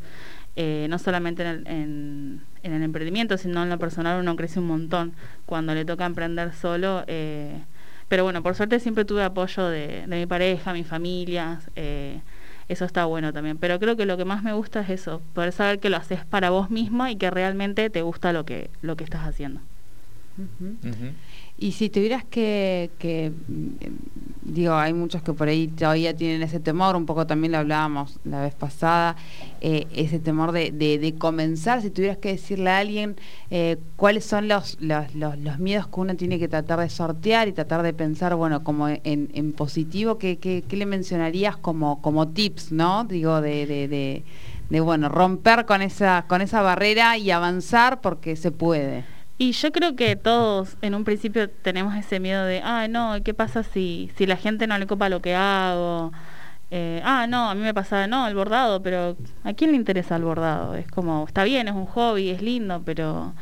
Eh, 0.59 0.87
no 0.89 0.97
solamente 0.97 1.43
en 1.43 2.41
el, 2.63 2.83
emprendimiento, 2.83 3.37
sino 3.37 3.63
en 3.63 3.69
lo 3.69 3.77
personal 3.77 4.19
uno 4.19 4.35
crece 4.35 4.59
un 4.59 4.65
montón 4.65 5.13
cuando 5.45 5.73
le 5.73 5.85
toca 5.85 6.05
emprender 6.05 6.53
solo. 6.53 7.03
Eh, 7.07 7.59
pero 8.09 8.23
bueno, 8.23 8.43
por 8.43 8.55
suerte 8.55 8.79
siempre 8.79 9.05
tuve 9.05 9.23
apoyo 9.23 9.67
de, 9.67 10.05
mi 10.07 10.25
pareja, 10.25 10.73
mi 10.73 10.83
familia, 10.83 11.59
eh, 11.75 12.19
eso 12.67 12.85
está 12.85 13.05
bueno 13.05 13.31
también. 13.31 13.57
Pero 13.57 13.79
creo 13.79 13.95
que 13.95 14.05
lo 14.05 14.17
que 14.17 14.25
más 14.25 14.43
me 14.43 14.51
gusta 14.53 14.81
es 14.81 14.89
eso, 14.89 15.21
poder 15.33 15.53
saber 15.53 15.79
que 15.79 15.89
lo 15.89 15.97
haces 15.97 16.25
para 16.25 16.49
vos 16.49 16.69
mismo 16.71 17.07
y 17.07 17.15
que 17.15 17.29
realmente 17.29 17.89
te 17.89 18.01
gusta 18.01 18.33
lo 18.33 18.43
que, 18.43 18.69
lo 18.81 18.97
que 18.97 19.03
estás 19.05 19.25
haciendo. 19.25 19.61
Y 21.59 21.71
si 21.71 21.89
tuvieras 21.89 22.23
que, 22.23 22.91
que, 22.99 23.31
mm, 23.31 24.53
digo, 24.53 24.75
hay 24.75 24.93
muchos 24.93 25.23
que 25.23 25.33
por 25.33 25.47
ahí 25.47 25.67
todavía 25.67 26.15
tienen 26.15 26.43
ese 26.43 26.59
temor, 26.59 26.95
un 26.95 27.07
poco 27.07 27.25
también 27.25 27.51
lo 27.51 27.57
hablábamos 27.57 28.19
la 28.25 28.41
vez 28.41 28.53
pasada, 28.53 29.15
eh, 29.59 29.87
ese 29.93 30.19
temor 30.19 30.51
de, 30.51 30.71
de, 30.71 31.15
comenzar, 31.17 31.81
si 31.81 31.89
tuvieras 31.89 32.17
que 32.17 32.29
decirle 32.29 32.69
a 32.69 32.77
alguien 32.77 33.15
eh, 33.49 33.77
cuáles 33.95 34.23
son 34.23 34.47
los, 34.47 34.77
miedos 35.57 35.87
que 35.87 35.99
uno 35.99 36.15
tiene 36.15 36.37
que 36.37 36.47
tratar 36.47 36.79
de 36.79 36.89
sortear 36.89 37.47
y 37.47 37.53
tratar 37.53 37.81
de 37.81 37.93
pensar, 37.93 38.35
bueno, 38.35 38.63
como 38.63 38.87
en, 38.87 39.01
en 39.03 39.51
positivo, 39.53 40.19
¿qué, 40.19 40.37
qué, 40.37 40.63
qué 40.67 40.77
le 40.77 40.85
mencionarías 40.85 41.57
como, 41.57 42.03
como 42.03 42.27
tips, 42.27 42.71
¿no? 42.71 43.03
Digo, 43.03 43.41
de, 43.41 43.65
de, 43.65 43.87
de, 43.87 44.23
de, 44.69 44.79
bueno, 44.79 45.09
romper 45.09 45.65
con 45.65 45.81
esa, 45.81 46.25
con 46.27 46.41
esa 46.41 46.61
barrera 46.61 47.17
y 47.17 47.31
avanzar 47.31 47.99
porque 47.99 48.35
se 48.35 48.51
puede. 48.51 49.16
Y 49.39 49.51
yo 49.51 49.71
creo 49.71 49.95
que 49.95 50.15
todos 50.15 50.77
en 50.81 50.95
un 50.95 51.03
principio 51.03 51.47
tenemos 51.49 51.95
ese 51.95 52.19
miedo 52.19 52.43
de, 52.45 52.61
ah, 52.63 52.87
no, 52.87 53.21
¿qué 53.23 53.35
pasa 53.35 53.61
si, 53.61 54.11
si 54.15 54.25
la 54.25 54.35
gente 54.35 54.65
no 54.65 54.77
le 54.79 54.87
copa 54.87 55.09
lo 55.09 55.21
que 55.21 55.35
hago? 55.35 56.11
Eh, 56.71 57.01
ah, 57.05 57.27
no, 57.27 57.49
a 57.49 57.55
mí 57.55 57.61
me 57.61 57.73
pasa, 57.73 58.07
no, 58.07 58.27
el 58.27 58.35
bordado, 58.35 58.81
pero 58.81 59.15
¿a 59.43 59.53
quién 59.53 59.71
le 59.71 59.77
interesa 59.77 60.15
el 60.15 60.23
bordado? 60.23 60.75
Es 60.75 60.87
como, 60.87 61.25
está 61.27 61.43
bien, 61.43 61.67
es 61.67 61.75
un 61.75 61.85
hobby, 61.85 62.29
es 62.29 62.41
lindo, 62.41 62.81
pero 62.83 63.33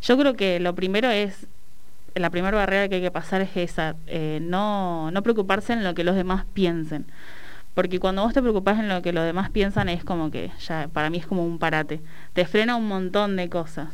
yo 0.00 0.18
creo 0.18 0.34
que 0.34 0.58
lo 0.58 0.74
primero 0.74 1.10
es, 1.10 1.46
la 2.14 2.30
primera 2.30 2.56
barrera 2.56 2.88
que 2.88 2.96
hay 2.96 3.02
que 3.02 3.10
pasar 3.10 3.42
es 3.42 3.56
esa, 3.56 3.94
eh, 4.06 4.40
no, 4.42 5.10
no 5.10 5.22
preocuparse 5.22 5.74
en 5.74 5.84
lo 5.84 5.94
que 5.94 6.04
los 6.04 6.16
demás 6.16 6.44
piensen. 6.54 7.06
Porque 7.74 8.00
cuando 8.00 8.22
vos 8.22 8.34
te 8.34 8.42
preocupás 8.42 8.78
en 8.78 8.88
lo 8.88 9.02
que 9.02 9.12
los 9.12 9.24
demás 9.24 9.50
piensan 9.50 9.88
es 9.88 10.04
como 10.04 10.30
que, 10.30 10.50
ya 10.60 10.88
para 10.92 11.10
mí 11.10 11.18
es 11.18 11.26
como 11.26 11.44
un 11.44 11.58
parate, 11.58 12.00
te 12.32 12.46
frena 12.46 12.76
un 12.76 12.88
montón 12.88 13.36
de 13.36 13.48
cosas. 13.48 13.88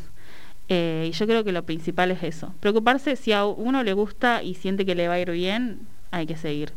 Eh, 0.69 1.07
y 1.09 1.13
yo 1.13 1.27
creo 1.27 1.45
que 1.45 1.53
lo 1.53 1.65
principal 1.65 2.11
es 2.11 2.23
eso. 2.23 2.53
Preocuparse 2.61 3.17
si 3.17 3.33
a 3.33 3.45
uno 3.47 3.83
le 3.83 3.95
gusta 3.95 4.43
y 4.43 4.55
siente 4.55 4.85
que 4.85 4.95
le 4.95 5.09
va 5.09 5.15
a 5.15 5.21
ir 5.21 5.31
bien, 5.31 5.81
hay 6.11 6.27
que 6.27 6.37
seguir. 6.37 6.73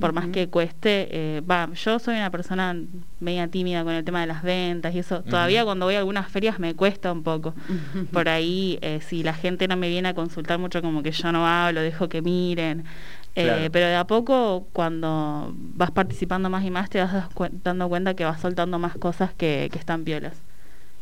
por 0.00 0.12
más 0.12 0.26
que 0.26 0.48
cueste, 0.48 1.06
eh, 1.12 1.40
va, 1.48 1.72
yo 1.72 2.00
soy 2.00 2.16
una 2.16 2.28
persona 2.30 2.76
media 3.20 3.46
tímida 3.46 3.84
con 3.84 3.92
el 3.92 4.04
tema 4.04 4.20
de 4.22 4.26
las 4.26 4.42
ventas 4.42 4.92
y 4.92 4.98
eso, 4.98 5.22
todavía 5.22 5.64
cuando 5.64 5.86
voy 5.86 5.94
a 5.94 5.98
algunas 5.98 6.28
ferias 6.28 6.58
me 6.58 6.74
cuesta 6.74 7.12
un 7.12 7.22
poco. 7.22 7.54
Por 8.12 8.28
ahí, 8.28 8.78
eh, 8.82 8.98
si 9.06 9.22
la 9.22 9.34
gente 9.34 9.68
no 9.68 9.76
me 9.76 9.88
viene 9.88 10.08
a 10.08 10.14
consultar 10.14 10.58
mucho, 10.58 10.82
como 10.82 11.04
que 11.04 11.12
yo 11.12 11.30
no 11.30 11.46
hablo, 11.46 11.80
dejo 11.80 12.08
que 12.08 12.22
miren. 12.22 12.84
Eh, 13.36 13.68
pero 13.72 13.86
de 13.86 13.94
a 13.94 14.04
poco, 14.04 14.66
cuando 14.72 15.52
vas 15.56 15.92
participando 15.92 16.50
más 16.50 16.64
y 16.64 16.70
más, 16.70 16.90
te 16.90 17.00
vas 17.00 17.28
dando 17.62 17.88
cuenta 17.88 18.14
que 18.14 18.24
vas 18.24 18.40
soltando 18.40 18.80
más 18.80 18.96
cosas 18.96 19.32
que, 19.32 19.68
que 19.72 19.78
están 19.78 20.02
piolas. 20.04 20.34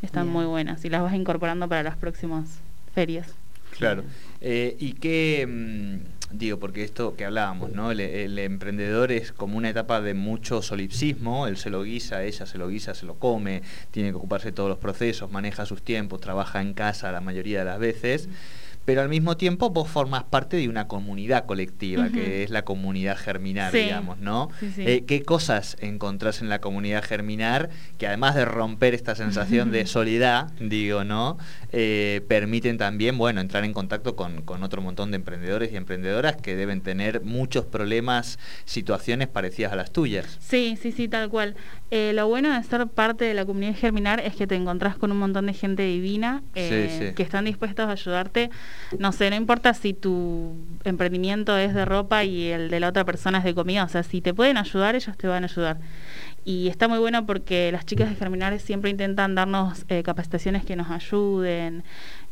Están 0.03 0.29
muy 0.29 0.45
buenas 0.45 0.85
y 0.85 0.91
las 0.91 1.03
vas 1.03 1.15
incorporando 1.15 1.69
para 1.69 1.83
las 1.83 1.97
próximas 1.97 2.61
ferias. 2.95 3.29
Claro. 3.71 4.05
¿Y 4.41 4.93
qué, 4.95 5.47
mm, 5.49 6.37
digo, 6.37 6.59
porque 6.59 6.85
esto 6.85 7.17
que 7.17 7.25
hablábamos, 7.25 7.73
¿no? 7.73 7.91
El, 7.91 8.39
emprendedor 8.39 9.13
es 9.13 9.33
como 9.33 9.57
una 9.57 9.71
etapa 9.71 10.01
de 10.01 10.15
mucho 10.15 10.63
solipsismo, 10.63 11.47
él 11.47 11.57
se 11.57 11.71
lo 11.71 11.83
guisa, 11.83 12.25
ella 12.25 12.47
se 12.47 12.59
lo 12.59 12.69
guisa, 12.69 12.95
se 12.95 13.07
lo 13.07 13.15
come, 13.15 13.63
tiene 13.91 14.11
que 14.11 14.17
ocuparse 14.17 14.49
de 14.49 14.53
todos 14.53 14.69
los 14.69 14.79
procesos, 14.79 15.31
maneja 15.31 15.67
sus 15.67 15.83
tiempos, 15.83 16.21
trabaja 16.21 16.61
en 16.61 16.75
casa 16.75 17.13
la 17.13 17.21
mayoría 17.21 17.61
de 17.61 17.65
las 17.67 17.79
veces 17.79 18.29
pero 18.85 19.01
al 19.01 19.09
mismo 19.09 19.37
tiempo 19.37 19.71
vos 19.71 19.89
formas 19.89 20.25
parte 20.25 20.57
de 20.57 20.69
una 20.69 20.89
comunidad 20.89 21.47
colectiva, 21.47 22.09
que 22.09 22.43
es 22.43 22.51
la 22.51 22.65
comunidad 22.65 23.17
germinar, 23.17 23.73
digamos, 23.73 24.19
¿no? 24.19 24.49
Eh, 24.79 25.05
¿Qué 25.07 25.23
cosas 25.23 25.77
encontrás 25.81 26.41
en 26.41 26.49
la 26.49 26.61
comunidad 26.61 27.05
germinar 27.05 27.71
que 27.99 28.07
además 28.07 28.35
de 28.35 28.45
romper 28.45 28.95
esta 28.95 29.15
sensación 29.15 29.71
de 29.71 29.87
soledad, 29.87 30.51
digo, 30.59 31.05
¿no? 31.05 31.39
Eh, 31.71 32.23
permiten 32.29 32.77
también, 32.77 33.17
bueno, 33.19 33.41
entrar 33.41 33.65
en 33.65 33.73
contacto 33.73 34.17
con, 34.17 34.43
otro 34.63 34.83
montón 34.83 35.11
de 35.11 35.17
emprendedores 35.17 35.73
y 35.73 35.77
emprendedoras 35.77 36.37
que 36.37 36.57
deben 36.57 36.81
tener 36.81 37.23
muchos 37.23 37.65
problemas, 37.65 38.39
situaciones 38.65 39.29
parecidas 39.29 39.73
a 39.73 39.77
las 39.77 39.93
tuyas. 39.93 40.39
Sí, 40.41 40.77
sí, 40.81 40.93
sí, 40.93 41.09
tal 41.09 41.29
cual. 41.29 41.55
Eh, 41.91 42.13
lo 42.15 42.27
bueno 42.27 42.53
de 42.53 42.63
ser 42.65 42.87
parte 42.89 43.25
de 43.25 43.35
la 43.35 43.45
comunidad 43.45 43.77
germinar 43.77 44.21
es 44.21 44.35
que 44.35 44.47
te 44.47 44.55
encontrás 44.55 44.97
con 44.97 45.13
un 45.13 45.19
montón 45.19 45.47
de 45.47 45.55
gente 45.55 45.85
divina 45.85 46.43
que 46.55 47.15
están 47.19 47.45
dispuestos 47.45 47.87
a 47.87 47.93
ayudarte 47.93 48.51
no 48.99 49.13
sé, 49.13 49.31
no 49.31 49.37
importa 49.37 49.75
si 49.75 49.93
tu 49.95 50.55
emprendimiento 50.85 51.57
es 51.57 51.75
de 51.75 51.85
ropa 51.85 52.25
y 52.25 52.49
el 52.49 52.71
de 52.71 52.81
la 52.81 52.89
otra 52.89 53.05
persona 53.05 53.39
es 53.39 53.45
de 53.45 53.55
comida, 53.55 53.85
o 53.85 53.89
sea, 53.89 54.03
si 54.03 54.21
te 54.21 54.35
pueden 54.35 54.57
ayudar, 54.57 54.95
ellos 54.95 55.17
te 55.17 55.27
van 55.27 55.45
a 55.45 55.47
ayudar. 55.47 55.79
Y 56.45 56.69
está 56.69 56.89
muy 56.89 56.99
bueno 56.99 57.25
porque 57.25 57.71
las 57.71 57.87
chicas 57.87 58.09
de 58.11 58.17
Germinales 58.17 58.63
siempre 58.63 58.91
intentan 58.91 59.35
darnos 59.35 59.85
eh, 59.89 60.03
capacitaciones 60.03 60.65
que 60.65 60.75
nos 60.75 60.91
ayuden, 60.91 61.85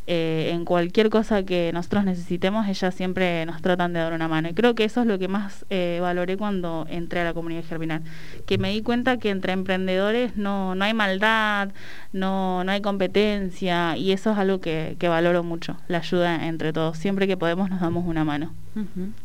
eh, 0.07 0.51
en 0.53 0.65
cualquier 0.65 1.11
cosa 1.11 1.45
que 1.45 1.71
nosotros 1.73 2.05
necesitemos, 2.05 2.67
ellas 2.69 2.95
siempre 2.95 3.47
nos 3.47 3.63
tratan 3.63 3.93
de 3.93 4.01
dar 4.01 4.13
una 4.13 4.29
mano. 4.29 4.49
Y 4.49 4.55
creo 4.55 4.75
que 4.75 4.85
eso 4.85 5.03
es 5.03 5.07
lo 5.07 5.19
que 5.19 5.29
más 5.29 5.67
eh, 5.71 5.99
valoré 6.01 6.37
cuando 6.37 6.87
entré 6.89 7.21
a 7.21 7.25
la 7.25 7.35
comunidad 7.35 7.65
germinal, 7.65 8.03
que 8.47 8.59
me 8.59 8.71
di 8.71 8.83
cuenta 8.83 9.19
que 9.19 9.31
entre 9.31 9.53
emprendedores 9.53 10.37
no, 10.37 10.75
no 10.75 10.85
hay 10.85 10.95
maldad, 10.95 11.71
no, 12.13 12.65
no 12.65 12.73
hay 12.73 12.81
competencia, 12.81 13.97
y 13.97 14.13
eso 14.13 14.33
es 14.33 14.39
algo 14.39 14.61
que, 14.61 14.97
que 14.99 15.09
valoro 15.09 15.43
mucho, 15.43 15.77
la 15.89 15.99
ayuda 15.99 16.47
entre 16.47 16.73
todos. 16.73 16.99
Siempre 16.99 17.27
que 17.27 17.37
podemos 17.37 17.71
nos 17.71 17.81
damos 17.81 18.05
una 18.07 18.25
mano. 18.25 18.53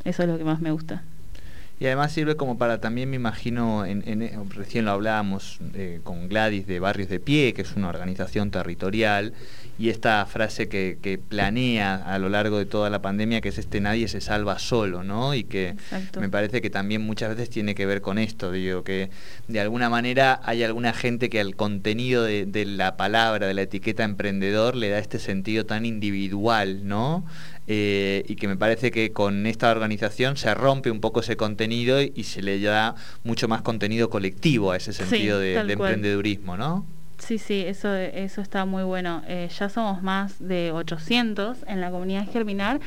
Eso 0.04 0.24
es 0.24 0.30
lo 0.30 0.38
que 0.38 0.44
más 0.44 0.60
me 0.60 0.72
gusta. 0.72 1.04
Y 1.80 1.88
además 1.88 2.14
sirve 2.14 2.38
como 2.38 2.58
para 2.58 2.80
también, 2.80 3.10
me 3.10 3.18
imagino, 3.18 3.86
en, 3.86 4.02
recién 4.52 4.86
lo 4.86 4.92
hablábamos 4.92 5.60
eh, 5.74 6.00
con 6.04 6.30
Gladys 6.30 6.68
de 6.68 6.80
Barrios 6.80 7.10
de 7.10 7.20
Pie, 7.20 7.54
que 7.54 7.64
es 7.64 7.76
una 7.76 7.90
organización 7.90 8.50
territorial, 8.50 9.34
y 9.78 9.90
esta 9.90 10.26
frase 10.26 10.68
que, 10.70 10.98
que, 11.02 11.18
planea 11.18 11.96
a 11.96 12.20
lo 12.20 12.30
largo 12.30 12.58
de 12.58 12.66
toda 12.66 12.90
la 12.90 13.02
pandemia, 13.02 13.42
que 13.42 13.50
es 13.50 13.58
este 13.58 13.82
nadie 13.82 14.08
se 14.08 14.22
salva 14.22 14.60
solo, 14.60 15.04
¿no? 15.04 15.34
Y 15.34 15.44
que 15.44 15.76
me 16.20 16.30
parece 16.30 16.62
que 16.62 16.70
también 16.70 17.02
muchas 17.02 17.30
veces 17.30 17.50
tiene 17.50 17.76
que 17.76 17.86
ver 17.86 18.02
con 18.02 18.18
esto, 18.18 18.52
digo, 18.52 18.84
que 18.84 19.10
de 19.48 19.60
alguna 19.60 19.90
manera 19.90 20.40
hay 20.44 20.64
alguna 20.64 20.94
gente 20.94 21.30
que 21.30 21.40
al 21.40 21.56
contenido 21.56 22.24
de, 22.24 22.46
de 22.46 22.66
la 22.66 22.98
palabra, 22.98 23.48
de 23.48 23.54
la 23.54 23.64
etiqueta 23.64 24.04
emprendedor, 24.04 24.76
le 24.76 24.90
da 24.90 25.00
este 25.00 25.20
sentido 25.20 25.66
tan 25.66 25.86
individual, 25.86 26.88
¿no? 26.88 27.26
Eh, 27.68 28.24
y 28.28 28.36
que 28.36 28.48
me 28.48 28.58
parece 28.58 28.92
que 28.92 29.12
con 29.12 29.48
esta 29.48 29.72
organización 29.72 30.38
se 30.38 30.54
rompe 30.54 30.92
un 30.92 31.02
poco 31.02 31.22
ese 31.22 31.36
contenido 31.36 32.00
y, 32.00 32.24
se 32.24 32.44
le 32.44 32.60
da 32.62 32.94
mucho 33.24 33.48
más 33.48 33.64
contenido 33.64 34.10
colectivo 34.12 34.72
a 34.72 34.78
ese 34.78 34.94
sentido 34.94 35.40
de, 35.40 35.56
emprendedurismo, 35.56 36.58
¿no? 36.58 36.86
Sí, 37.18 37.38
sí, 37.38 37.64
eso, 37.66 37.94
eso 37.94 38.42
está 38.42 38.66
muy 38.66 38.84
bueno. 38.84 39.24
Eh, 39.28 39.50
ya 39.58 39.70
somos 39.70 40.04
más 40.04 40.36
de 40.40 40.72
800 40.72 41.64
en 41.68 41.82
la 41.82 41.90
comunidad 41.90 42.28
Germinar 42.30 42.80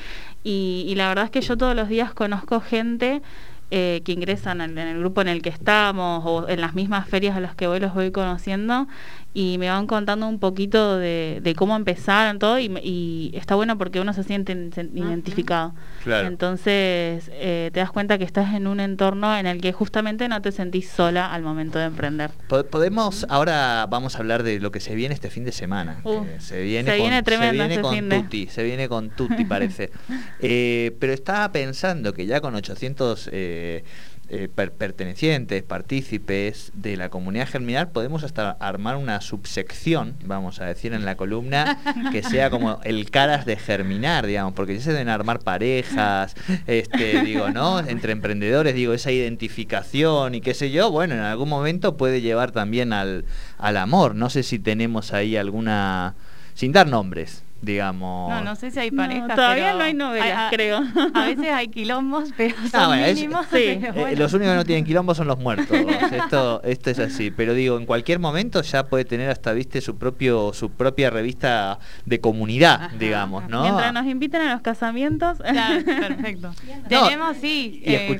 y, 0.45 0.93
la 0.97 1.09
verdad 1.09 1.25
es 1.25 1.31
que 1.31 1.41
yo 1.41 1.57
todos 1.57 1.75
los 1.75 1.89
días 1.89 2.13
conozco 2.13 2.61
gente 2.61 3.23
eh, 3.71 4.03
que 4.05 4.13
ingresan 4.13 4.61
en, 4.61 4.79
el 4.79 4.99
grupo 4.99 5.21
en 5.23 5.29
el 5.29 5.43
que 5.43 5.49
estamos 5.49 6.23
o 6.27 6.49
en 6.49 6.61
las 6.61 6.75
mismas 6.75 7.09
ferias 7.09 7.37
a 7.37 7.41
las 7.41 7.55
que 7.55 7.67
voy 7.67 7.81
los 7.81 7.95
voy 7.95 8.11
conociendo 8.11 8.87
y 9.35 9.57
me 9.59 9.69
van 9.69 9.87
contando 9.87 10.27
un 10.27 10.39
poquito 10.39 10.97
de, 10.97 11.55
cómo 11.57 11.77
empezaron 11.77 12.39
todo 12.39 12.59
y, 12.59 13.31
está 13.35 13.55
bueno 13.55 13.79
porque 13.79 14.01
uno 14.01 14.13
se 14.13 14.25
siente 14.25 14.53
identificado. 14.95 15.75
Entonces 16.07 17.31
eh, 17.33 17.71
te 17.73 17.81
das 17.81 17.91
cuenta 17.91 18.19
que 18.19 18.25
estás 18.25 18.55
en 18.55 18.67
un 18.67 18.81
entorno 18.81 19.37
en 19.37 19.47
el 19.47 19.61
que 19.61 19.73
justamente 19.73 20.29
no 20.29 20.41
te 20.43 20.53
sentís 20.53 20.89
sola 20.89 21.33
al 21.33 21.43
momento 21.43 21.79
de 21.79 21.87
emprender. 21.87 22.31
Podemos, 22.71 23.27
ahora 23.29 23.87
vamos 23.89 24.17
a 24.17 24.19
hablar 24.19 24.43
de 24.43 24.61
lo 24.61 24.73
que 24.73 24.81
se 24.81 24.95
viene 24.95 25.15
este 25.15 25.31
fin 25.31 25.45
de 25.45 25.53
semana. 25.53 26.01
Uh, 26.05 26.25
se 26.39 26.63
viene, 26.63 26.91
se 26.91 26.97
viene 26.97 27.23
tremendo 27.23 27.63
se 27.63 27.69
viene 27.69 27.83
con 27.83 28.09
Tutti, 28.09 28.47
se 28.47 28.63
viene 28.63 28.89
con 28.89 29.11
Tutti 29.11 29.45
parece. 29.45 29.91
Eh, 30.41 30.97
pero 31.01 31.13
estaba 31.13 31.51
pensando 31.51 32.13
que 32.13 32.27
ya 32.27 32.41
con 32.41 32.55
800 32.55 33.31
eh, 33.33 33.85
eh, 34.31 34.49
pertenecientes, 34.49 35.63
partícipes 35.63 36.71
de 36.75 36.97
la 36.99 37.09
comunidad 37.09 37.49
germinal, 37.49 37.89
podemos 37.89 38.25
hasta 38.25 38.51
armar 38.51 38.97
una 38.97 39.23
subsección, 39.23 40.17
vamos 40.25 40.61
a 40.61 40.67
decir, 40.67 40.93
en 40.93 41.07
la 41.07 41.17
columna, 41.17 41.79
que 42.13 42.23
sea 42.23 42.51
como 42.51 42.79
el 42.85 43.11
caras 43.11 43.47
de 43.47 43.57
germinar, 43.57 44.27
digamos, 44.27 44.53
porque 44.53 44.77
ya 44.77 44.83
se 44.83 44.93
deben 44.93 45.09
armar 45.09 45.39
parejas, 45.41 46.35
este, 46.67 47.23
digo, 47.23 47.51
¿no? 47.51 47.81
Entre 47.81 48.13
emprendedores, 48.13 48.75
digo, 48.75 48.93
esa 48.93 49.11
identificación 49.11 50.35
y 50.35 50.43
qué 50.43 50.53
sé 50.53 50.71
yo, 50.71 50.91
bueno, 50.91 51.15
en 51.15 51.21
algún 51.21 51.49
momento 51.49 51.97
puede 51.97 52.21
llevar 52.21 52.53
también 52.53 52.93
al, 52.93 53.25
al 53.57 53.77
amor. 53.79 54.15
No 54.15 54.29
sé 54.29 54.43
si 54.43 54.59
tenemos 54.59 55.15
ahí 55.15 55.37
alguna, 55.37 56.15
sin 56.55 56.73
dar 56.73 56.87
nombres, 56.87 57.45
digamos. 57.61 58.31
No, 58.31 58.41
no 58.43 58.57
sé 58.57 58.71
si 58.71 58.79
hay 58.79 58.91
parejas. 58.91 59.35
todavía 59.35 59.75
no 59.75 59.83
hay 59.83 59.95
novelas, 59.95 60.51
creo. 60.51 60.83
A 61.15 61.27
veces 61.27 61.49
hay 61.53 61.69
quilombos, 61.69 62.31
pero 62.37 62.55
ah, 62.59 62.69
son 62.71 63.03
mínimos. 63.03 63.47
sí. 63.53 63.57
Eh, 63.59 64.15
los 64.17 64.33
únicos 64.33 64.53
que 64.53 64.57
no 64.57 64.65
tienen 64.65 64.85
quilombos 64.85 65.17
son 65.17 65.27
los 65.27 65.39
muertos. 65.39 65.77
esto, 66.13 66.63
esto 66.63 66.91
es 66.91 66.99
así. 66.99 67.31
Pero 67.31 67.55
digo, 67.55 67.77
en 67.79 67.87
cualquier 67.87 68.19
momento 68.19 68.63
ya 68.63 68.87
puede 68.87 69.05
tener 69.05 69.31
hasta, 69.31 69.53
viste, 69.53 69.81
su 69.81 69.97
propio, 69.97 70.53
su 70.53 70.71
propia 70.71 71.11
revista 71.11 71.79
de 72.05 72.21
comunidad, 72.21 72.91
digamos, 72.93 73.49
¿no? 73.49 73.63
Mientras 73.63 73.93
nos 73.93 74.07
inviten 74.07 74.43
a 74.43 74.53
los 74.53 74.63
casamientos. 74.63 75.39
perfecto. 75.39 76.55
Tenemos, 76.89 77.37
sí, 77.41 77.83
y 77.85 77.95
eh, 77.95 78.19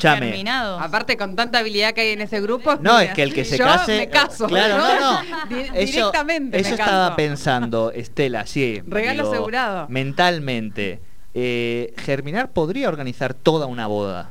Aparte, 0.81 1.17
con 1.17 1.37
tanta 1.37 1.59
habilidad 1.59 1.93
que 1.93 2.03
hay 2.03 2.09
en 2.11 2.21
ese 2.21 2.41
grupo. 2.41 2.77
No, 2.81 2.99
es 2.99 3.13
que 3.13 3.23
el 3.23 3.35
que 3.35 3.45
se 3.45 3.59
case. 3.59 3.99
Me 3.99 4.09
caso. 4.09 4.47
Claro, 4.47 4.79
no, 4.79 5.23
no. 5.23 5.47
directamente. 5.49 6.59
Eso, 6.59 6.75
estaba 6.75 7.17
pensando, 7.17 7.93
Estela, 7.93 8.47
sí. 8.47 8.83
Regalo 8.87 9.28
asegurado. 9.33 9.87
Mentalmente, 9.89 11.01
eh, 11.35 11.95
Germinar 11.99 12.51
podría 12.53 12.89
organizar 12.89 13.35
toda 13.35 13.67
una 13.67 13.87
boda. 13.87 14.31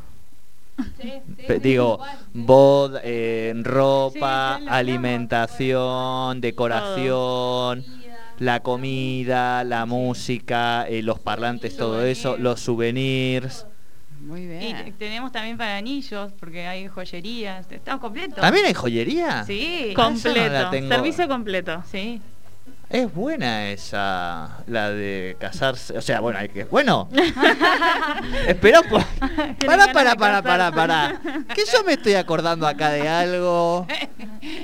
digo, 1.61 1.99
boda, 2.33 3.01
eh, 3.03 3.53
ropa, 3.63 4.59
alimentación, 4.67 6.39
decoración, 6.41 7.83
la 8.39 8.61
comida, 8.61 9.63
la 9.63 9.85
música, 9.85 10.87
eh, 10.87 11.01
los 11.01 11.19
parlantes, 11.19 11.75
todo 11.75 12.03
eso, 12.03 12.37
los 12.37 12.59
souvenirs. 12.59 13.65
Muy 14.21 14.45
bien. 14.45 14.87
Y 14.87 14.91
tenemos 14.91 15.31
también 15.31 15.57
para 15.57 15.77
anillos, 15.77 16.33
porque 16.39 16.67
hay 16.67 16.87
joyerías. 16.87 17.71
Estamos 17.71 18.01
completos. 18.01 18.41
¿También 18.41 18.65
hay 18.65 18.73
joyería? 18.73 19.43
Sí. 19.45 19.93
completo. 19.95 20.71
Servicio 20.71 21.27
completo. 21.27 21.83
Sí. 21.89 22.21
Es 22.89 23.13
buena 23.13 23.69
esa, 23.69 24.63
la 24.65 24.91
de 24.91 25.35
casarse. 25.37 25.97
O 25.97 26.01
sea, 26.01 26.21
bueno, 26.21 26.39
hay 26.39 26.47
que. 26.47 26.63
Bueno, 26.63 27.09
espero. 28.47 28.81
Para, 29.65 29.91
para, 29.91 30.15
para, 30.15 30.41
para, 30.41 30.71
para. 30.71 31.21
Que 31.53 31.63
yo 31.69 31.83
me 31.83 31.93
estoy 31.93 32.13
acordando 32.13 32.65
acá 32.65 32.91
de 32.91 33.09
algo 33.09 33.85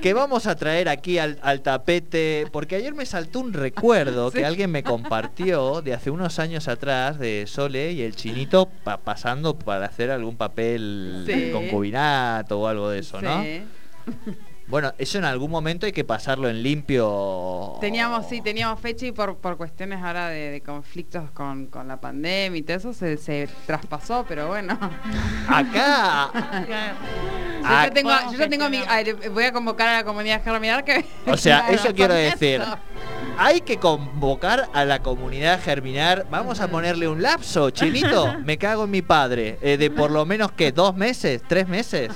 que 0.01 0.13
vamos 0.13 0.47
a 0.47 0.55
traer 0.55 0.87
aquí 0.87 1.19
al, 1.19 1.61
tapete. 1.61 2.47
Porque 2.53 2.77
ayer 2.77 2.93
me 2.93 3.05
saltó 3.05 3.41
un 3.41 3.51
recuerdo 3.51 4.31
que 4.31 4.45
alguien 4.45 4.71
me 4.71 4.83
compartió 4.83 5.81
de 5.81 5.93
hace 5.93 6.09
unos 6.09 6.39
años 6.39 6.69
atrás 6.69 7.19
de 7.19 7.43
Sole 7.45 7.91
y 7.91 8.03
el 8.03 8.15
chinito 8.15 8.69
pasando 9.03 9.59
para 9.59 9.85
hacer 9.85 10.11
algún 10.11 10.37
papel 10.37 11.51
concubinato 11.51 12.61
o 12.61 12.67
algo 12.67 12.89
de 12.89 12.99
eso, 12.99 13.21
¿no? 13.21 13.43
Bueno, 14.67 14.93
eso 14.97 15.17
en 15.17 15.25
algún 15.25 15.51
momento 15.51 15.85
hay 15.85 15.91
que 15.91 16.03
pasarlo 16.05 16.49
en 16.49 16.63
limpio. 16.63 17.75
Teníamos, 17.81 18.27
sí, 18.27 18.41
teníamos 18.41 18.79
fecha 18.79 19.05
y 19.05 19.11
por, 19.11 19.37
por 19.37 19.57
cuestiones 19.57 20.01
ahora 20.01 20.29
de, 20.29 20.51
de 20.51 20.61
conflictos 20.61 21.29
con, 21.31 21.67
con 21.67 21.87
la 21.87 21.99
pandemia 21.99 22.57
y 22.59 22.63
todo 22.63 22.77
eso 22.77 22.93
se, 22.93 23.17
se 23.17 23.49
traspasó, 23.67 24.25
pero 24.27 24.47
bueno. 24.47 24.77
Acá. 25.47 26.29
Yo 26.67 26.73
Ah, 27.65 27.85
ya 27.87 27.93
tengo, 27.93 28.09
podemos 28.09 28.33
yo 28.33 28.39
ya 28.39 28.49
tengo 28.49 28.69
mi, 28.69 28.79
voy 29.29 29.43
a 29.45 29.51
convocar 29.53 29.87
a 29.87 29.93
la 29.99 30.03
comunidad 30.03 30.43
germinar 30.43 30.83
que 30.83 31.05
O 31.27 31.37
sea, 31.37 31.59
Claro, 31.59 31.73
eso 31.75 31.93
quiero 31.95 32.13
decir. 32.13 32.59
eso. 32.61 32.77
Hay 33.37 33.61
que 33.61 33.77
convocar 33.77 34.69
a 34.73 34.83
la 34.85 34.99
comunidad 34.99 35.61
germinar. 35.61 36.27
Vamos 36.29 36.59
a 36.59 36.67
ponerle 36.67 37.07
un 37.07 37.21
lapso, 37.21 37.69
chinito. 37.71 38.35
Me 38.43 38.57
cago 38.57 38.83
en 38.83 38.91
mi 38.91 39.01
padre. 39.01 39.57
eh, 39.61 39.77
de 39.77 39.89
por 39.89 40.11
lo 40.11 40.25
menos 40.25 40.51
que 40.51 40.71
dos 40.71 40.95
meses, 40.95 41.41
tres 41.47 41.67
meses. 41.67 42.11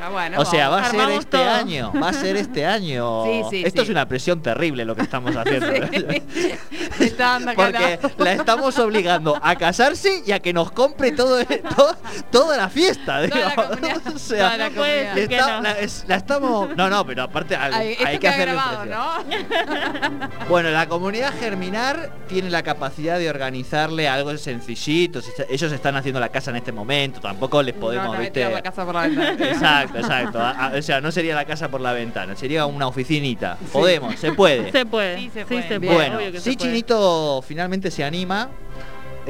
Ah, 0.00 0.10
bueno, 0.10 0.40
O 0.40 0.44
sea, 0.44 0.68
va 0.68 0.80
a 0.82 0.90
ser 0.90 1.10
este 1.10 1.38
todo. 1.38 1.50
año. 1.50 1.92
Va 2.00 2.08
a 2.10 2.12
ser 2.12 2.36
este 2.36 2.64
año. 2.64 3.24
Sí, 3.28 3.42
sí, 3.50 3.62
Esto 3.66 3.80
sí. 3.82 3.84
es 3.86 3.90
una 3.90 4.06
presión 4.06 4.40
terrible 4.42 4.84
lo 4.84 4.94
que 4.96 5.02
estamos 5.02 5.34
haciendo. 5.36 5.66
Porque 7.56 7.98
la- 8.18 8.24
la 8.24 8.32
estamos 8.32 8.78
obligando 8.78 9.38
a 9.42 9.56
casarse 9.56 10.22
y 10.26 10.32
a 10.32 10.38
que 10.40 10.52
nos 10.52 10.70
compre 10.70 11.12
todo, 11.12 11.44
todo- 11.44 11.96
toda 12.30 12.56
la 12.56 12.68
fiesta. 12.68 13.20
La 16.06 16.16
estamos. 16.16 16.76
No, 16.76 16.88
no, 16.88 17.04
pero 17.06 17.24
aparte 17.24 17.56
hay 17.56 17.96
que 18.18 18.30
presión. 18.30 18.90
¿no? 18.90 19.12
Bueno, 20.48 20.70
la 20.70 20.88
comunidad 20.88 21.32
Germinar 21.38 22.10
tiene 22.28 22.50
la 22.50 22.62
capacidad 22.62 23.18
de 23.18 23.28
organizarle 23.30 24.08
algo 24.08 24.36
sencillito. 24.36 25.20
Ellos 25.48 25.72
están 25.72 25.96
haciendo 25.96 26.20
la 26.20 26.28
casa 26.28 26.50
en 26.50 26.56
este 26.56 26.72
momento, 26.72 27.20
tampoco 27.20 27.62
les 27.62 27.74
podemos, 27.74 28.06
no, 28.08 28.14
no, 28.14 28.18
¿viste? 28.20 28.34
tirar 28.40 28.52
la 28.52 28.62
casa 28.62 28.84
por 28.84 28.94
la 28.94 29.02
ventana. 29.02 29.87
Exacto, 29.94 30.38
exacto. 30.38 30.40
A- 30.40 30.66
a- 30.68 30.78
o 30.78 30.82
sea, 30.82 31.00
no 31.00 31.10
sería 31.12 31.34
la 31.34 31.44
casa 31.44 31.68
por 31.68 31.80
la 31.80 31.92
ventana, 31.92 32.36
sería 32.36 32.66
una 32.66 32.86
oficinita. 32.88 33.56
Podemos, 33.72 34.14
se 34.18 34.32
puede. 34.32 34.70
Se 34.72 34.84
puede. 34.86 35.18
Sí, 35.18 35.30
se 35.32 35.40
Sí, 35.40 35.46
puede. 35.48 35.62
se 35.68 35.78
Bien. 35.78 35.80
puede. 35.80 35.94
bueno, 36.10 36.16
obvio 36.18 36.32
que 36.32 36.40
si 36.40 36.50
se 36.52 36.56
puede. 36.56 36.70
Chinito 36.70 37.42
finalmente 37.46 37.90
se 37.90 38.04
anima, 38.04 38.48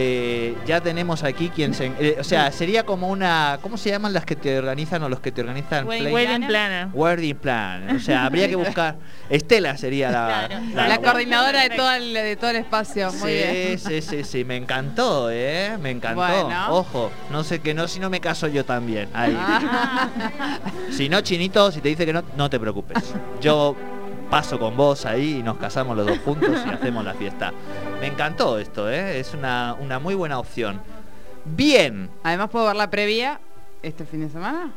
eh, 0.01 0.55
ya 0.65 0.81
tenemos 0.81 1.25
aquí 1.25 1.49
quien 1.49 1.75
se... 1.75 1.87
eh, 1.99 2.17
o 2.21 2.25
sea, 2.25 2.53
sería 2.53 2.85
como 2.87 3.09
una... 3.09 3.59
¿Cómo 3.61 3.77
se 3.77 3.91
llaman 3.91 4.13
las 4.13 4.25
que 4.25 4.37
te 4.37 4.57
organizan 4.57 5.03
o 5.03 5.09
los 5.09 5.19
que 5.19 5.33
te 5.33 5.41
organizan? 5.41 5.89
Wedding 5.89 6.47
Play- 6.47 6.93
Wedding 6.95 7.37
plan. 7.37 7.97
O 7.97 7.99
sea, 7.99 8.25
habría 8.25 8.49
que 8.49 8.55
buscar... 8.65 8.95
Estela 9.29 9.77
sería 9.77 10.11
la... 10.13 10.47
Claro. 10.49 10.89
La, 10.89 10.99
coordinadora 10.99 11.63
de 11.69 11.71
todo 11.71 11.91
el, 11.93 12.15
de 12.15 12.37
todo 12.37 12.51
el 12.51 12.57
espacio. 12.57 13.11
Muy 13.13 13.31
sí, 13.31 13.37
bien. 13.37 13.79
sí, 13.79 14.01
sí, 14.01 14.23
sí, 14.25 14.45
me 14.45 14.57
encantó, 14.57 15.31
¿eh? 15.33 15.77
Me 15.83 15.91
encantó. 15.91 16.21
Bueno. 16.21 16.67
Ojo, 16.77 17.11
no 17.31 17.43
sé 17.43 17.59
que 17.61 17.75
no, 17.75 17.89
si 17.89 17.99
no 17.99 18.09
me 18.09 18.21
caso 18.21 18.47
yo 18.47 18.65
también. 18.65 19.09
Ahí. 19.13 19.37
Ah. 19.37 20.09
Si 20.93 21.09
no, 21.09 21.21
Chinito, 21.23 21.73
si 21.73 21.81
te 21.81 21.89
dice 21.89 22.07
que 22.07 22.13
no, 22.13 22.23
no 22.37 22.49
te 22.49 22.61
preocupes. 22.61 23.15
Yo 23.41 23.75
paso 24.31 24.59
con 24.59 24.77
vos 24.77 25.07
ahí 25.07 25.39
y 25.39 25.43
nos 25.43 25.57
casamos 25.59 25.97
los 25.97 26.07
dos 26.07 26.19
juntos 26.21 26.51
y 26.67 26.71
hacemos 26.71 27.05
la 27.05 27.15
fiesta. 27.15 27.53
Me 28.01 28.07
encantó 28.07 28.59
esto, 28.59 28.91
¿eh? 28.91 29.19
Es 29.21 29.35
una, 29.35 29.75
una 29.81 29.99
muy 29.99 30.15
buena 30.15 30.39
opción. 30.39 30.81
Bien, 31.45 32.11
Además 32.23 32.51
puedo 32.51 32.67
ver 32.67 32.77
la 32.77 32.91
previa 32.91 33.41
este 33.83 34.05
fin 34.05 34.21
de 34.21 34.29
semana. 34.31 34.73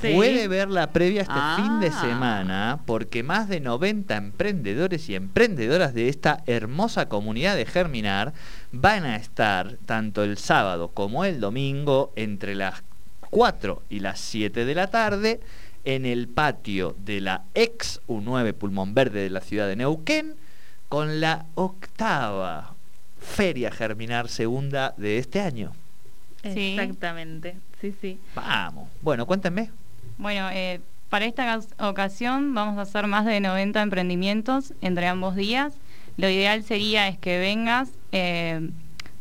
Sí. 0.00 0.12
puede 0.14 0.46
ver 0.46 0.68
la 0.68 0.90
previa 0.92 1.22
este 1.22 1.32
Ah. 1.34 1.54
fin 1.56 1.80
de 1.80 1.90
semana 1.90 2.80
porque 2.84 3.22
más 3.22 3.48
de 3.48 3.60
90 3.60 4.14
emprendedores 4.16 5.08
y 5.08 5.14
emprendedoras 5.14 5.94
de 5.94 6.10
esta 6.10 6.42
hermosa 6.46 7.08
comunidad 7.08 7.56
de 7.56 7.64
Germinar 7.64 8.34
van 8.72 9.04
a 9.04 9.16
estar 9.16 9.78
tanto 9.86 10.22
el 10.22 10.36
sábado 10.36 10.88
como 10.88 11.24
el 11.24 11.40
domingo 11.40 12.12
entre 12.14 12.54
las 12.54 12.82
4 13.30 13.82
y 13.88 14.00
las 14.00 14.20
7 14.20 14.66
de 14.66 14.74
la 14.74 14.88
tarde 14.88 15.40
en 15.86 16.04
el 16.04 16.28
patio 16.28 16.94
de 16.98 17.20
la 17.22 17.44
ex 17.54 18.00
U9 18.08 18.52
Pulmón 18.52 18.92
Verde 18.92 19.22
de 19.22 19.30
la 19.30 19.40
ciudad 19.40 19.66
de 19.68 19.76
Neuquén 19.76 20.34
con 20.90 21.20
la 21.20 21.46
octava 21.54 22.74
Feria 23.20 23.70
Germinar 23.70 24.28
segunda 24.28 24.94
de 24.98 25.18
este 25.18 25.40
año. 25.40 25.72
Sí. 26.42 26.76
Exactamente. 26.78 27.56
Sí, 27.80 27.94
sí. 28.00 28.18
Vamos. 28.34 28.88
Bueno, 29.02 29.26
cuéntenme. 29.26 29.70
Bueno, 30.18 30.48
eh, 30.52 30.80
para 31.08 31.24
esta 31.24 31.44
cas- 31.44 31.68
ocasión 31.78 32.52
vamos 32.54 32.78
a 32.78 32.82
hacer 32.82 33.06
más 33.06 33.24
de 33.24 33.40
90 33.40 33.80
emprendimientos 33.82 34.74
entre 34.80 35.06
ambos 35.06 35.34
días. 35.36 35.72
Lo 36.16 36.28
ideal 36.28 36.62
sería 36.64 37.08
es 37.08 37.18
que 37.18 37.38
vengas, 37.38 37.90
eh, 38.12 38.70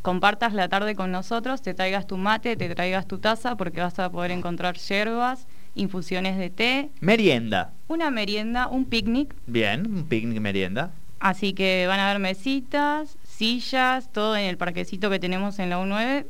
compartas 0.02 0.54
la 0.54 0.70
tarde 0.70 0.96
con 0.96 1.12
nosotros, 1.12 1.62
te 1.62 1.74
traigas 1.74 2.08
tu 2.08 2.18
mate, 2.18 2.56
te 2.56 2.74
traigas 2.74 3.08
tu 3.08 3.18
taza, 3.18 3.56
porque 3.56 3.82
vas 3.82 3.98
a 4.00 4.10
poder 4.10 4.32
encontrar 4.32 4.78
hierbas, 4.78 5.46
infusiones 5.76 6.38
de 6.38 6.50
té, 6.50 6.90
Merienda. 7.02 7.72
una 7.88 8.10
merienda, 8.12 8.68
un 8.68 8.86
picnic. 8.86 9.34
Bien, 9.48 9.86
un 9.86 10.06
picnic 10.06 10.40
merienda. 10.40 10.92
Así 11.20 11.54
que 11.54 11.86
van 11.88 12.00
a 12.00 12.10
haber 12.10 12.20
mesitas, 12.20 13.18
sillas, 13.28 14.12
todo 14.12 14.36
en 14.36 14.46
el 14.46 14.58
parquecito 14.58 15.10
que 15.10 15.20
tenemos 15.20 15.60
en 15.60 15.70
la 15.70 15.80
U9. 15.80 16.26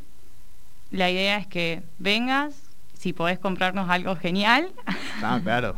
La 0.91 1.09
idea 1.11 1.37
es 1.37 1.47
que 1.47 1.81
vengas, 1.99 2.55
si 2.97 3.11
podés 3.13 3.39
comprarnos 3.39 3.89
algo 3.89 4.15
genial, 4.15 4.69
Ah, 5.21 5.39
claro. 5.43 5.75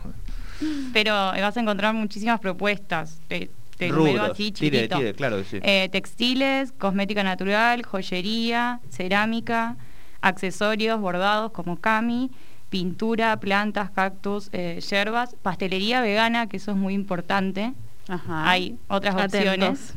pero 0.93 1.11
vas 1.13 1.57
a 1.57 1.59
encontrar 1.59 1.93
muchísimas 1.93 2.39
propuestas. 2.39 3.19
Te, 3.27 3.49
te 3.77 3.89
así 4.21 4.51
Tire, 4.51 4.77
chiquito. 4.81 4.97
tire, 4.97 5.13
claro 5.13 5.43
sí. 5.43 5.59
Eh, 5.61 5.89
textiles, 5.91 6.71
cosmética 6.73 7.23
natural, 7.23 7.83
joyería, 7.83 8.79
cerámica, 8.89 9.75
accesorios, 10.21 10.99
bordados 10.99 11.51
como 11.51 11.77
cami, 11.79 12.31
pintura, 12.69 13.39
plantas, 13.39 13.89
cactus, 13.91 14.49
eh, 14.51 14.79
yerbas, 14.89 15.35
pastelería 15.41 16.01
vegana, 16.01 16.47
que 16.47 16.57
eso 16.57 16.71
es 16.71 16.77
muy 16.77 16.93
importante. 16.93 17.73
Ajá. 18.07 18.49
Hay 18.49 18.77
otras 18.87 19.15
Atentos. 19.15 19.39
opciones. 19.53 19.93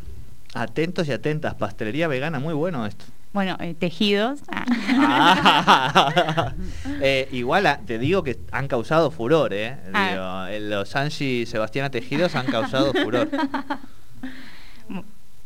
Atentos 0.54 1.08
y 1.08 1.12
atentas. 1.12 1.54
Pastelería 1.54 2.08
vegana, 2.08 2.38
muy 2.40 2.54
bueno 2.54 2.84
esto. 2.86 3.04
Bueno, 3.32 3.56
eh, 3.60 3.74
tejidos. 3.78 4.40
Ah. 4.48 4.64
Ah. 4.88 6.54
Eh, 7.02 7.28
igual 7.32 7.66
a- 7.66 7.78
te 7.78 7.98
digo 7.98 8.22
que 8.22 8.38
han 8.52 8.68
causado 8.68 9.10
furor, 9.10 9.54
¿eh? 9.54 9.76
Ah. 9.94 10.10
Digo, 10.10 10.46
eh, 10.56 10.60
los 10.68 10.94
Angie 10.96 11.42
y 11.42 11.46
Sebastiana 11.46 11.88
Tejidos 11.90 12.34
han 12.34 12.46
causado 12.46 12.92
furor. 12.92 13.28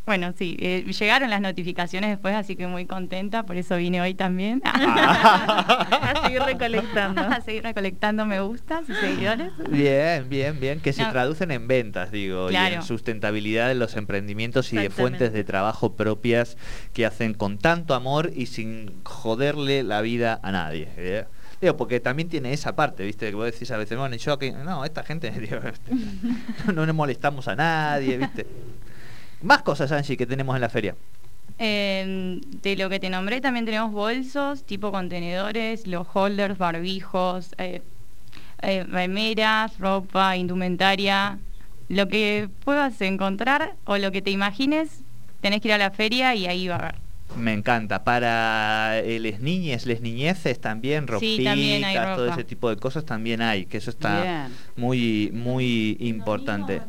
Bueno, 0.06 0.34
sí, 0.36 0.56
eh, 0.60 0.84
llegaron 0.98 1.30
las 1.30 1.40
notificaciones 1.40 2.10
después, 2.10 2.34
así 2.34 2.56
que 2.56 2.66
muy 2.66 2.84
contenta, 2.84 3.44
por 3.44 3.56
eso 3.56 3.76
vine 3.76 4.02
hoy 4.02 4.12
también. 4.14 4.60
A 4.64 6.20
seguir 6.24 6.42
recolectando. 6.42 7.22
a 7.30 7.40
seguir 7.40 7.62
recolectando 7.62 8.26
me 8.26 8.40
gustas 8.40 8.82
y 8.88 8.94
seguidores. 8.94 9.50
Bien, 9.70 10.28
bien, 10.28 10.60
bien. 10.60 10.80
Que 10.80 10.92
se 10.92 11.02
No. 11.02 11.10
traducen 11.12 11.50
en 11.50 11.66
ventas, 11.68 12.10
digo, 12.10 12.50
y 12.50 12.56
en 12.56 12.82
sustentabilidad 12.82 13.68
de 13.68 13.74
los 13.76 13.96
emprendimientos 13.96 14.72
y 14.72 14.76
de 14.76 14.90
fuentes 14.90 15.32
de 15.32 15.44
trabajo 15.44 15.94
propias 15.96 16.56
que 16.92 17.06
hacen 17.06 17.34
con 17.34 17.58
tanto 17.58 17.94
amor 17.94 18.30
y 18.34 18.46
sin 18.46 19.02
joderle 19.04 19.82
la 19.82 20.00
vida 20.02 20.38
a 20.42 20.52
nadie. 20.52 20.88
¿eh? 20.96 21.24
Digo, 21.60 21.76
porque 21.76 22.00
también 22.00 22.28
tiene 22.28 22.52
esa 22.52 22.76
parte, 22.76 23.04
¿viste? 23.04 23.28
Que 23.30 23.34
vos 23.34 23.46
decís 23.46 23.70
a 23.70 23.76
veces, 23.78 23.96
bueno, 23.96 24.14
y 24.14 24.18
yo 24.18 24.32
aquí, 24.34 24.50
no, 24.50 24.84
esta 24.84 25.02
gente, 25.02 25.30
digo, 25.40 25.56
este, 25.64 25.92
no, 26.72 26.84
no 26.84 26.94
molestamos 26.94 27.48
a 27.48 27.56
nadie, 27.56 28.18
¿viste? 28.18 28.46
Más 29.44 29.62
cosas, 29.62 29.92
Angie, 29.92 30.16
que 30.16 30.26
tenemos 30.26 30.54
en 30.54 30.62
la 30.62 30.68
feria. 30.70 30.96
Eh, 31.58 32.40
de 32.62 32.76
lo 32.76 32.88
que 32.88 32.98
te 32.98 33.10
nombré 33.10 33.40
también 33.40 33.64
tenemos 33.64 33.92
bolsos, 33.92 34.64
tipo 34.64 34.90
contenedores, 34.90 35.86
los 35.86 36.06
holders, 36.12 36.58
barbijos, 36.58 37.54
eh, 37.58 37.82
eh, 38.62 38.84
remeras, 38.84 39.78
ropa, 39.78 40.36
indumentaria. 40.36 41.38
Lo 41.90 42.08
que 42.08 42.48
puedas 42.64 42.98
encontrar 43.02 43.74
o 43.84 43.98
lo 43.98 44.10
que 44.10 44.22
te 44.22 44.30
imagines, 44.30 45.02
tenés 45.42 45.60
que 45.60 45.68
ir 45.68 45.74
a 45.74 45.78
la 45.78 45.90
feria 45.90 46.34
y 46.34 46.46
ahí 46.46 46.66
va 46.66 46.76
a 46.76 46.78
haber. 46.78 46.94
Me 47.36 47.52
encanta. 47.52 48.04
Para 48.04 48.98
eh, 49.00 49.18
les 49.18 49.40
niñes, 49.40 49.86
les 49.86 50.00
niñeces 50.00 50.60
también, 50.60 51.04
Sí, 51.06 51.12
ropitas, 51.12 51.44
también 51.44 51.84
hay 51.84 51.96
todo 52.16 52.28
ese 52.28 52.44
tipo 52.44 52.70
de 52.70 52.76
cosas 52.76 53.04
también 53.04 53.42
hay, 53.42 53.66
que 53.66 53.78
eso 53.78 53.90
está 53.90 54.22
Bien. 54.22 54.56
muy, 54.76 55.30
muy 55.34 55.96
importante. 56.00 56.80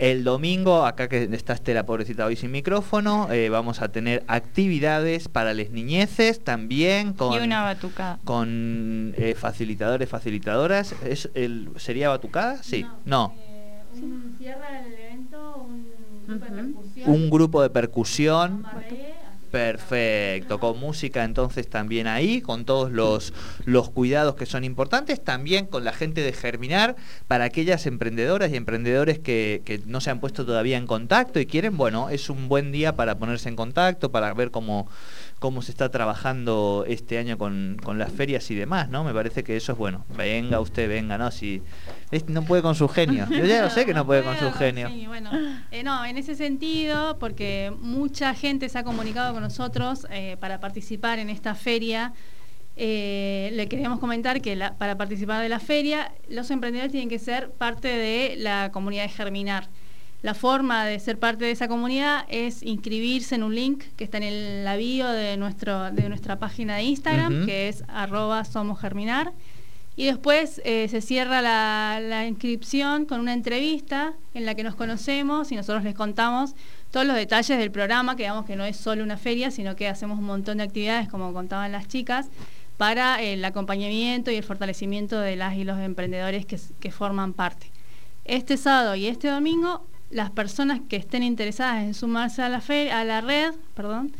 El 0.00 0.24
domingo, 0.24 0.86
acá 0.86 1.10
que 1.10 1.24
está 1.24 1.52
Estela, 1.52 1.84
pobrecita, 1.84 2.24
hoy 2.24 2.34
sin 2.34 2.50
micrófono, 2.50 3.30
eh, 3.30 3.50
vamos 3.50 3.82
a 3.82 3.88
tener 3.92 4.24
actividades 4.28 5.28
para 5.28 5.52
les 5.52 5.72
niñeces 5.72 6.42
también 6.42 7.12
con, 7.12 7.34
Y 7.34 7.44
una 7.44 7.62
batucada. 7.62 8.18
con 8.24 9.12
eh, 9.18 9.34
facilitadores, 9.38 10.08
facilitadoras. 10.08 10.94
¿Es 11.04 11.28
el, 11.34 11.68
¿Sería 11.76 12.08
batucada? 12.08 12.62
Sí. 12.62 12.86
No. 13.04 13.34
Eh, 13.36 13.82
un 14.02 14.36
cierra 14.38 14.80
el 14.80 14.90
evento, 14.94 15.66
un 15.68 15.84
grupo 15.84 16.32
de 16.32 16.48
percusión, 16.48 17.10
Un 17.10 17.30
grupo 17.30 17.62
de 17.62 17.70
percusión. 17.70 18.66
Perfecto, 19.50 20.60
con 20.60 20.78
música 20.78 21.24
entonces 21.24 21.68
también 21.68 22.06
ahí, 22.06 22.40
con 22.40 22.64
todos 22.64 22.92
los, 22.92 23.32
los 23.64 23.90
cuidados 23.90 24.36
que 24.36 24.46
son 24.46 24.62
importantes, 24.62 25.24
también 25.24 25.66
con 25.66 25.82
la 25.82 25.92
gente 25.92 26.20
de 26.20 26.32
Germinar, 26.32 26.94
para 27.26 27.44
aquellas 27.44 27.86
emprendedoras 27.86 28.52
y 28.52 28.56
emprendedores 28.56 29.18
que, 29.18 29.62
que 29.64 29.80
no 29.86 30.00
se 30.00 30.10
han 30.10 30.20
puesto 30.20 30.46
todavía 30.46 30.76
en 30.76 30.86
contacto 30.86 31.40
y 31.40 31.46
quieren, 31.46 31.76
bueno, 31.76 32.10
es 32.10 32.30
un 32.30 32.48
buen 32.48 32.70
día 32.70 32.94
para 32.94 33.18
ponerse 33.18 33.48
en 33.48 33.56
contacto, 33.56 34.12
para 34.12 34.32
ver 34.34 34.52
cómo, 34.52 34.86
cómo 35.40 35.62
se 35.62 35.72
está 35.72 35.88
trabajando 35.88 36.84
este 36.86 37.18
año 37.18 37.36
con, 37.36 37.76
con 37.82 37.98
las 37.98 38.12
ferias 38.12 38.48
y 38.52 38.54
demás, 38.54 38.88
¿no? 38.88 39.02
Me 39.02 39.12
parece 39.12 39.42
que 39.42 39.56
eso 39.56 39.72
es 39.72 39.78
bueno. 39.78 40.04
Venga 40.16 40.60
usted, 40.60 40.88
venga, 40.88 41.18
¿no? 41.18 41.32
Si 41.32 41.62
es- 42.10 42.28
no 42.28 42.42
puede 42.44 42.62
con 42.62 42.74
su 42.74 42.88
genio. 42.88 43.26
Yo 43.30 43.44
ya 43.44 43.62
lo 43.62 43.70
sé 43.70 43.86
que 43.86 43.94
no 43.94 44.04
puede 44.06 44.22
con 44.22 44.36
su 44.38 44.50
genio. 44.52 44.88
bueno, 45.06 45.30
eh, 45.70 45.82
no, 45.82 46.04
en 46.04 46.16
ese 46.18 46.34
sentido, 46.34 47.18
porque 47.18 47.72
mucha 47.80 48.34
gente 48.34 48.68
se 48.68 48.78
ha 48.78 48.84
comunicado 48.84 49.32
con 49.32 49.42
nosotros 49.42 50.06
eh, 50.10 50.36
para 50.40 50.60
participar 50.60 51.18
en 51.18 51.30
esta 51.30 51.54
feria. 51.54 52.12
eh, 52.82 53.50
le 53.54 53.68
queríamos 53.68 53.98
comentar 53.98 54.40
que 54.40 54.56
la- 54.56 54.74
para 54.78 54.96
participar 54.96 55.42
de 55.42 55.48
la 55.50 55.60
feria, 55.60 56.12
los 56.28 56.50
emprendedores 56.50 56.92
tienen 56.92 57.08
que 57.10 57.18
ser 57.18 57.50
parte 57.50 57.88
de 57.88 58.36
la 58.38 58.70
comunidad 58.72 59.02
de 59.02 59.08
Germinar. 59.10 59.68
La 60.22 60.34
forma 60.34 60.84
de 60.86 60.98
ser 61.00 61.18
parte 61.18 61.44
de 61.44 61.50
esa 61.50 61.66
comunidad 61.68 62.24
es 62.28 62.62
inscribirse 62.62 63.34
en 63.34 63.42
un 63.42 63.54
link 63.54 63.82
que 63.96 64.04
está 64.04 64.16
en 64.18 64.22
el, 64.22 64.64
la 64.64 64.76
bio 64.76 65.08
de, 65.08 65.36
nuestro, 65.36 65.90
de 65.90 66.08
nuestra 66.08 66.38
página 66.38 66.76
de 66.76 66.84
Instagram, 66.84 67.44
que 67.46 67.68
es 67.68 67.84
arroba 67.88 68.44
somos 68.44 68.78
germinar. 68.80 69.32
Y 69.96 70.06
después 70.06 70.62
eh, 70.64 70.88
se 70.88 71.00
cierra 71.00 71.42
la, 71.42 72.26
inscripción 72.26 73.04
con 73.04 73.20
una 73.20 73.34
entrevista 73.34 74.14
en 74.34 74.46
la 74.46 74.54
que 74.54 74.62
nos 74.62 74.74
conocemos 74.74 75.52
y 75.52 75.56
nosotros 75.56 75.84
les 75.84 75.94
contamos 75.94 76.54
todos 76.90 77.06
los 77.06 77.16
detalles 77.16 77.58
del 77.58 77.70
programa, 77.70 78.16
que 78.16 78.30
que 78.46 78.56
no 78.56 78.64
es 78.64 78.76
solo 78.76 79.02
una 79.02 79.16
feria, 79.16 79.50
sino 79.50 79.76
que 79.76 79.88
hacemos 79.88 80.18
un 80.18 80.24
montón 80.24 80.58
de 80.58 80.64
actividades, 80.64 81.08
como 81.08 81.32
contaban 81.32 81.72
las 81.72 81.86
chicas, 81.88 82.30
para 82.80 83.20
el 83.20 83.44
acompañamiento 83.44 84.30
y 84.30 84.36
el 84.36 84.42
fortalecimiento 84.42 85.20
de 85.20 85.36
las 85.36 85.54
y 85.54 85.64
los 85.64 85.78
emprendedores 85.78 86.46
que, 86.46 86.90
forman 86.90 87.34
parte. 87.34 87.70
Este 88.24 88.56
sábado 88.56 88.94
y 88.94 89.06
este 89.06 89.28
domingo, 89.28 89.86
las 90.10 90.30
personas 90.30 90.80
que 90.88 90.96
estén 90.96 91.22
interesadas 91.22 91.82
en 91.82 91.92
sumarse 91.92 92.40
a 92.40 92.48
la, 92.48 92.62
a 92.92 93.04
la 93.04 93.20
red, 93.20 93.52
perdón, 93.74 94.12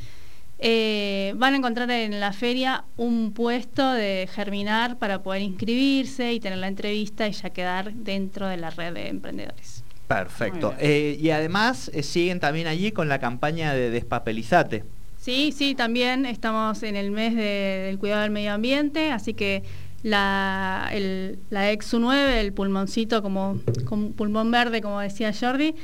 eh, 0.62 1.32
van 1.36 1.54
a 1.54 1.56
encontrar 1.56 1.90
en 1.90 2.20
la 2.20 2.32
feria 2.32 2.84
un 2.96 3.32
puesto 3.32 3.92
de 3.92 4.28
germinar 4.32 4.98
para 4.98 5.22
poder 5.22 5.42
inscribirse 5.42 6.32
y 6.32 6.40
tener 6.40 6.58
la 6.58 6.68
entrevista 6.68 7.26
y 7.26 7.32
ya 7.32 7.50
quedar 7.50 7.92
dentro 7.94 8.46
de 8.46 8.56
la 8.58 8.70
red 8.70 8.92
de 8.92 9.08
emprendedores. 9.08 9.82
Perfecto. 10.06 10.74
Eh, 10.78 11.16
y 11.20 11.30
además 11.30 11.90
eh, 11.94 12.02
siguen 12.02 12.40
también 12.40 12.66
allí 12.66 12.92
con 12.92 13.08
la 13.08 13.18
campaña 13.18 13.72
de 13.74 13.90
Despapelizate. 13.90 14.84
Sí, 15.18 15.52
sí, 15.56 15.74
también 15.74 16.26
estamos 16.26 16.82
en 16.82 16.96
el 16.96 17.10
mes 17.10 17.34
de- 17.34 17.84
del 17.86 17.98
cuidado 17.98 18.22
del 18.22 18.30
medio 18.30 18.52
ambiente, 18.52 19.12
así 19.12 19.34
que 19.34 19.62
la, 20.02 20.88
el, 20.92 21.38
la 21.50 21.70
EXU9, 21.72 22.14
el 22.40 22.52
pulmoncito 22.52 23.22
como, 23.22 23.60
como 23.84 24.10
pulmón 24.12 24.50
verde, 24.50 24.80
como 24.80 24.98
decía 25.00 25.32
Jordi, 25.38 25.74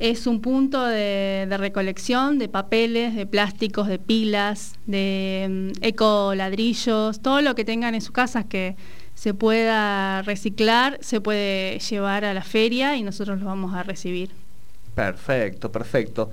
es 0.00 0.26
un 0.26 0.40
punto 0.40 0.82
de, 0.82 1.46
recolección 1.58 2.38
de 2.38 2.48
papeles, 2.48 3.14
de 3.14 3.26
plásticos, 3.26 3.86
de 3.86 3.98
pilas, 3.98 4.74
de 4.86 5.72
mm, 5.78 5.84
ecoladrillos, 5.84 7.20
todo 7.20 7.42
lo 7.42 7.54
que 7.54 7.66
tengan 7.66 7.94
en 7.94 8.00
sus 8.00 8.10
casas 8.10 8.46
que 8.46 8.76
se 9.14 9.34
pueda 9.34 10.22
reciclar, 10.22 10.98
se 11.02 11.20
puede 11.20 11.78
llevar 11.80 12.24
a 12.24 12.32
la 12.32 12.42
feria 12.42 12.96
y 12.96 13.02
nosotros 13.02 13.40
lo 13.40 13.46
vamos 13.46 13.74
a 13.74 13.82
recibir. 13.82 14.30
Perfecto, 14.94 15.70
perfecto. 15.70 16.30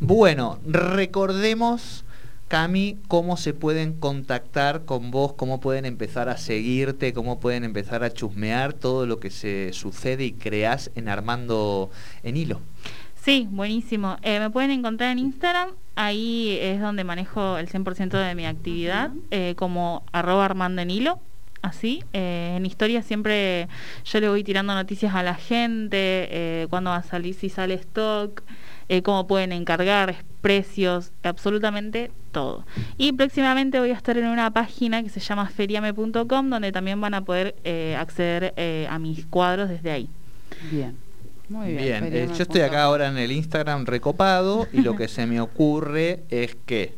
Bueno, 0.00 0.58
recordemos, 0.66 2.04
Cami, 2.48 2.96
cómo 3.08 3.36
se 3.36 3.52
pueden 3.52 3.92
contactar 3.92 4.86
con 4.86 5.10
vos, 5.10 5.34
cómo 5.34 5.60
pueden 5.60 5.84
empezar 5.84 6.30
a 6.30 6.38
seguirte, 6.38 7.12
cómo 7.12 7.40
pueden 7.40 7.64
empezar 7.64 8.02
a 8.04 8.10
chusmear 8.10 8.72
todo 8.72 9.04
lo 9.04 9.20
que 9.20 9.28
se 9.28 9.74
sucede 9.74 10.24
y 10.24 10.32
creas 10.32 10.90
en 10.94 11.10
Armando 11.10 11.90
en 12.22 12.38
Hilo. 12.38 12.60
Sí, 13.22 13.46
buenísimo. 13.50 14.16
Eh, 14.22 14.40
me 14.40 14.50
pueden 14.50 14.72
encontrar 14.72 15.12
en 15.12 15.20
Instagram, 15.20 15.70
ahí 15.94 16.58
es 16.60 16.80
donde 16.80 17.04
manejo 17.04 17.56
el 17.56 17.68
100% 17.68 18.18
de 18.18 18.34
mi 18.34 18.46
actividad, 18.46 19.12
eh, 19.30 19.54
como 19.56 20.02
arroba 20.10 20.44
Armando 20.44 20.82
en 20.82 20.90
hilo. 20.90 21.20
Así, 21.62 22.02
eh, 22.12 22.54
en 22.56 22.66
historia 22.66 23.02
siempre 23.02 23.68
yo 24.04 24.18
le 24.18 24.28
voy 24.28 24.42
tirando 24.42 24.74
noticias 24.74 25.14
a 25.14 25.22
la 25.22 25.36
gente, 25.36 25.96
eh, 26.32 26.66
cuándo 26.68 26.90
va 26.90 26.96
a 26.96 27.02
salir, 27.04 27.34
si 27.34 27.48
sale 27.48 27.74
stock, 27.74 28.42
eh, 28.88 29.02
cómo 29.02 29.28
pueden 29.28 29.52
encargar, 29.52 30.16
precios, 30.40 31.12
absolutamente 31.22 32.10
todo. 32.32 32.66
Y 32.98 33.12
próximamente 33.12 33.78
voy 33.78 33.90
a 33.90 33.94
estar 33.94 34.18
en 34.18 34.26
una 34.26 34.50
página 34.50 35.00
que 35.04 35.08
se 35.08 35.20
llama 35.20 35.46
feriame.com, 35.46 36.50
donde 36.50 36.72
también 36.72 37.00
van 37.00 37.14
a 37.14 37.24
poder 37.24 37.54
eh, 37.62 37.96
acceder 37.96 38.52
eh, 38.56 38.88
a 38.90 38.98
mis 38.98 39.24
cuadros 39.26 39.68
desde 39.68 39.92
ahí. 39.92 40.08
Bien. 40.72 40.96
Muy 41.52 41.72
bien. 41.74 41.82
Bien, 42.08 42.14
eh, 42.14 42.28
yo 42.34 42.42
estoy 42.42 42.62
acá 42.62 42.82
ahora 42.84 43.08
en 43.08 43.18
el 43.18 43.30
Instagram 43.30 43.84
recopado 43.84 44.66
y 44.72 44.80
lo 44.80 44.96
que 44.96 45.06
se 45.16 45.26
me 45.26 45.40
ocurre 45.40 46.22
es 46.30 46.56
que 46.66 46.94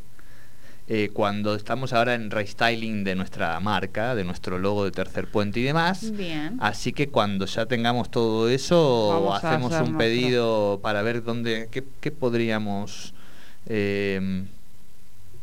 eh, 0.86 1.10
cuando 1.12 1.54
estamos 1.54 1.92
ahora 1.92 2.14
en 2.14 2.30
restyling 2.30 3.04
de 3.04 3.14
nuestra 3.14 3.58
marca, 3.60 4.14
de 4.14 4.22
nuestro 4.22 4.58
logo 4.58 4.84
de 4.84 4.90
Tercer 4.90 5.26
Puente 5.28 5.58
y 5.60 5.62
demás, 5.62 6.12
Bien. 6.16 6.56
Así 6.60 6.92
que 6.92 7.08
cuando 7.08 7.46
ya 7.46 7.66
tengamos 7.66 8.10
todo 8.10 8.48
eso, 8.48 9.08
Vamos 9.14 9.42
hacemos 9.42 9.72
un 9.72 9.78
nuestro- 9.78 9.98
pedido 9.98 10.80
para 10.82 11.02
ver 11.02 11.24
dónde, 11.24 11.68
qué, 11.70 11.82
qué 12.00 12.10
podríamos, 12.10 13.14
eh, 13.66 14.16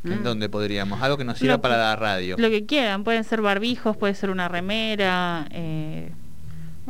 en 0.03 0.19
Mm. 0.19 0.23
dónde 0.23 0.49
podríamos, 0.49 1.01
algo 1.01 1.17
que 1.17 1.23
nos 1.23 1.37
sirva 1.37 1.59
para 1.59 1.77
la 1.77 1.95
radio. 1.95 2.35
Lo 2.39 2.49
que 2.49 2.65
quieran, 2.65 3.03
pueden 3.03 3.23
ser 3.23 3.41
barbijos, 3.41 3.97
puede 3.97 4.15
ser 4.15 4.29
una 4.31 4.47
remera, 4.47 5.47
eh, 5.51 6.11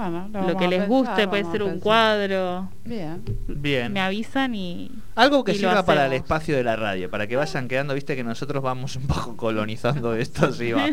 Bueno, 0.09 0.29
lo, 0.47 0.57
que 0.57 0.67
les 0.67 0.79
pensar, 0.79 0.87
guste, 0.87 1.27
puede 1.27 1.43
ser 1.51 1.63
un 1.63 1.79
cuadro. 1.79 2.69
Bien. 2.83 3.21
Bien. 3.47 3.93
Me 3.93 3.99
avisan 4.01 4.55
y... 4.55 4.91
Algo 5.15 5.43
que 5.43 5.51
y 5.51 5.55
lo 5.59 5.69
sirva 5.69 5.85
para 5.85 6.05
el 6.07 6.13
espacio 6.13 6.55
de 6.55 6.63
la 6.63 6.75
radio, 6.75 7.09
para 7.09 7.27
que 7.27 7.35
vayan 7.35 7.67
quedando, 7.67 7.93
viste 7.93 8.15
que 8.15 8.23
nosotros 8.23 8.63
vamos 8.63 8.95
un 8.95 9.07
poco 9.07 9.35
colonizando 9.37 10.15
esto, 10.15 10.51
sí, 10.51 10.71
va- 10.71 10.89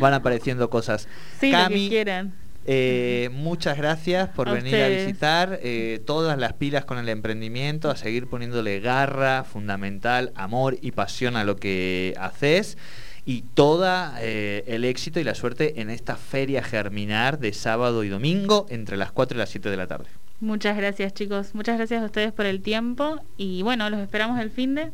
van 0.00 0.14
apareciendo 0.14 0.68
cosas. 0.70 1.08
Sí, 1.40 1.50
lo 1.50 1.58
Cami, 1.58 1.84
que 1.84 1.88
quieran. 1.88 2.34
Eh, 2.64 3.28
muchas 3.32 3.76
gracias 3.76 4.28
por 4.28 4.48
A 4.48 4.52
venir 4.52 4.76
a 4.76 4.86
visitar. 4.88 5.58
eh, 5.62 6.00
todas 6.06 6.38
las 6.38 6.52
pilas 6.52 6.84
con 6.84 6.98
el 6.98 7.08
emprendimiento, 7.08 7.90
a 7.90 7.96
seguir 7.96 8.28
poniéndole 8.28 8.78
garra, 8.78 9.42
fundamental, 9.42 10.30
amor 10.36 10.76
y 10.80 10.92
pasión 10.92 11.34
a 11.36 11.42
lo 11.42 11.56
que 11.56 12.14
haces. 12.20 12.78
Y 13.24 13.42
toda 13.54 14.16
eh, 14.20 14.64
el 14.66 14.84
éxito 14.84 15.20
y 15.20 15.24
la 15.24 15.34
suerte 15.34 15.80
en 15.80 15.90
esta 15.90 16.16
feria 16.16 16.62
germinar 16.62 17.38
de 17.38 17.52
sábado 17.52 18.02
y 18.02 18.08
domingo 18.08 18.66
entre 18.68 18.96
las 18.96 19.12
4 19.12 19.36
y 19.36 19.38
las 19.38 19.50
7 19.50 19.70
de 19.70 19.76
la 19.76 19.86
tarde. 19.86 20.06
Muchas 20.40 20.76
gracias 20.76 21.14
chicos, 21.14 21.54
muchas 21.54 21.76
gracias 21.76 22.02
a 22.02 22.06
ustedes 22.06 22.32
por 22.32 22.46
el 22.46 22.62
tiempo 22.62 23.20
y 23.36 23.62
bueno, 23.62 23.88
los 23.90 24.00
esperamos 24.00 24.40
el 24.40 24.50
fin 24.50 24.74
de... 24.74 24.90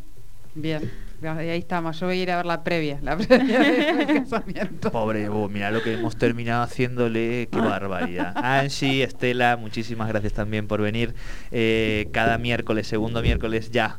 Bien. 0.55 0.91
Y 1.21 1.27
ahí 1.27 1.59
estamos. 1.59 1.99
Yo 1.99 2.07
voy 2.07 2.21
a 2.21 2.23
ir 2.23 2.31
a 2.31 2.37
ver 2.37 2.47
la 2.47 2.63
previa. 2.63 3.01
La 3.03 3.17
previa 3.17 3.59
del 3.59 4.07
casamiento. 4.23 4.93
Pobre 4.93 5.29
vos, 5.29 5.51
mira 5.51 5.71
lo 5.71 5.83
que 5.83 5.95
hemos 5.95 6.17
terminado 6.17 6.63
haciéndole, 6.63 7.49
qué 7.51 7.59
barbaridad. 7.59 8.35
Angie, 8.37 9.03
Estela, 9.03 9.57
muchísimas 9.57 10.09
gracias 10.09 10.33
también 10.33 10.69
por 10.69 10.81
venir 10.81 11.15
eh, 11.51 12.09
cada 12.13 12.39
miércoles, 12.39 12.87
segundo 12.87 13.21
miércoles 13.21 13.71
ya. 13.73 13.99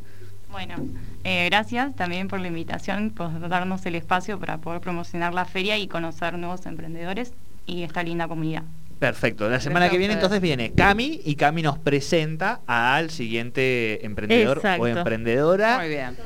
Bueno, 0.51 0.75
eh, 1.23 1.47
gracias 1.49 1.95
también 1.95 2.27
por 2.27 2.39
la 2.39 2.47
invitación, 2.47 3.11
por 3.11 3.47
darnos 3.49 3.85
el 3.85 3.95
espacio 3.95 4.39
para 4.39 4.57
poder 4.57 4.81
promocionar 4.81 5.33
la 5.33 5.45
feria 5.45 5.77
y 5.77 5.87
conocer 5.87 6.37
nuevos 6.37 6.65
emprendedores 6.65 7.33
y 7.65 7.83
esta 7.83 8.03
linda 8.03 8.27
comunidad. 8.27 8.63
Perfecto. 8.99 9.49
La 9.49 9.61
semana 9.61 9.89
que 9.89 9.97
viene 9.97 10.15
entonces 10.15 10.41
viene 10.41 10.73
Cami 10.73 11.21
y 11.23 11.35
Cami 11.35 11.61
nos 11.61 11.77
presenta 11.77 12.59
al 12.67 13.11
siguiente 13.11 14.05
emprendedor 14.05 14.57
Exacto. 14.57 14.83
o 14.83 14.87
emprendedora. 14.87 15.77
Muy 15.77 15.87
bien. 15.87 16.17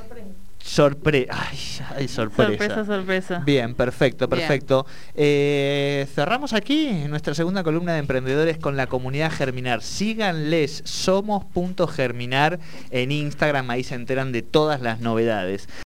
Sorpre 0.66 1.28
ay, 1.30 1.58
ay, 1.94 2.08
sorpresa. 2.08 2.50
Sorpresa, 2.50 2.86
sorpresa. 2.86 3.44
Bien, 3.46 3.76
perfecto, 3.76 4.28
Bien. 4.28 4.40
perfecto. 4.40 4.86
Eh, 5.14 6.08
cerramos 6.16 6.54
aquí 6.54 6.90
nuestra 7.10 7.36
segunda 7.36 7.64
columna 7.64 7.92
de 7.94 8.00
emprendedores 8.00 8.58
con 8.60 8.78
la 8.78 8.88
comunidad 8.88 9.30
Germinar. 9.30 9.82
Síganles, 9.84 10.82
somos.germinar 10.86 12.60
en 12.92 13.12
Instagram, 13.12 13.70
ahí 13.72 13.84
se 13.84 13.96
enteran 13.96 14.32
de 14.32 14.42
todas 14.42 14.82
las 14.82 15.02
novedades. 15.02 15.68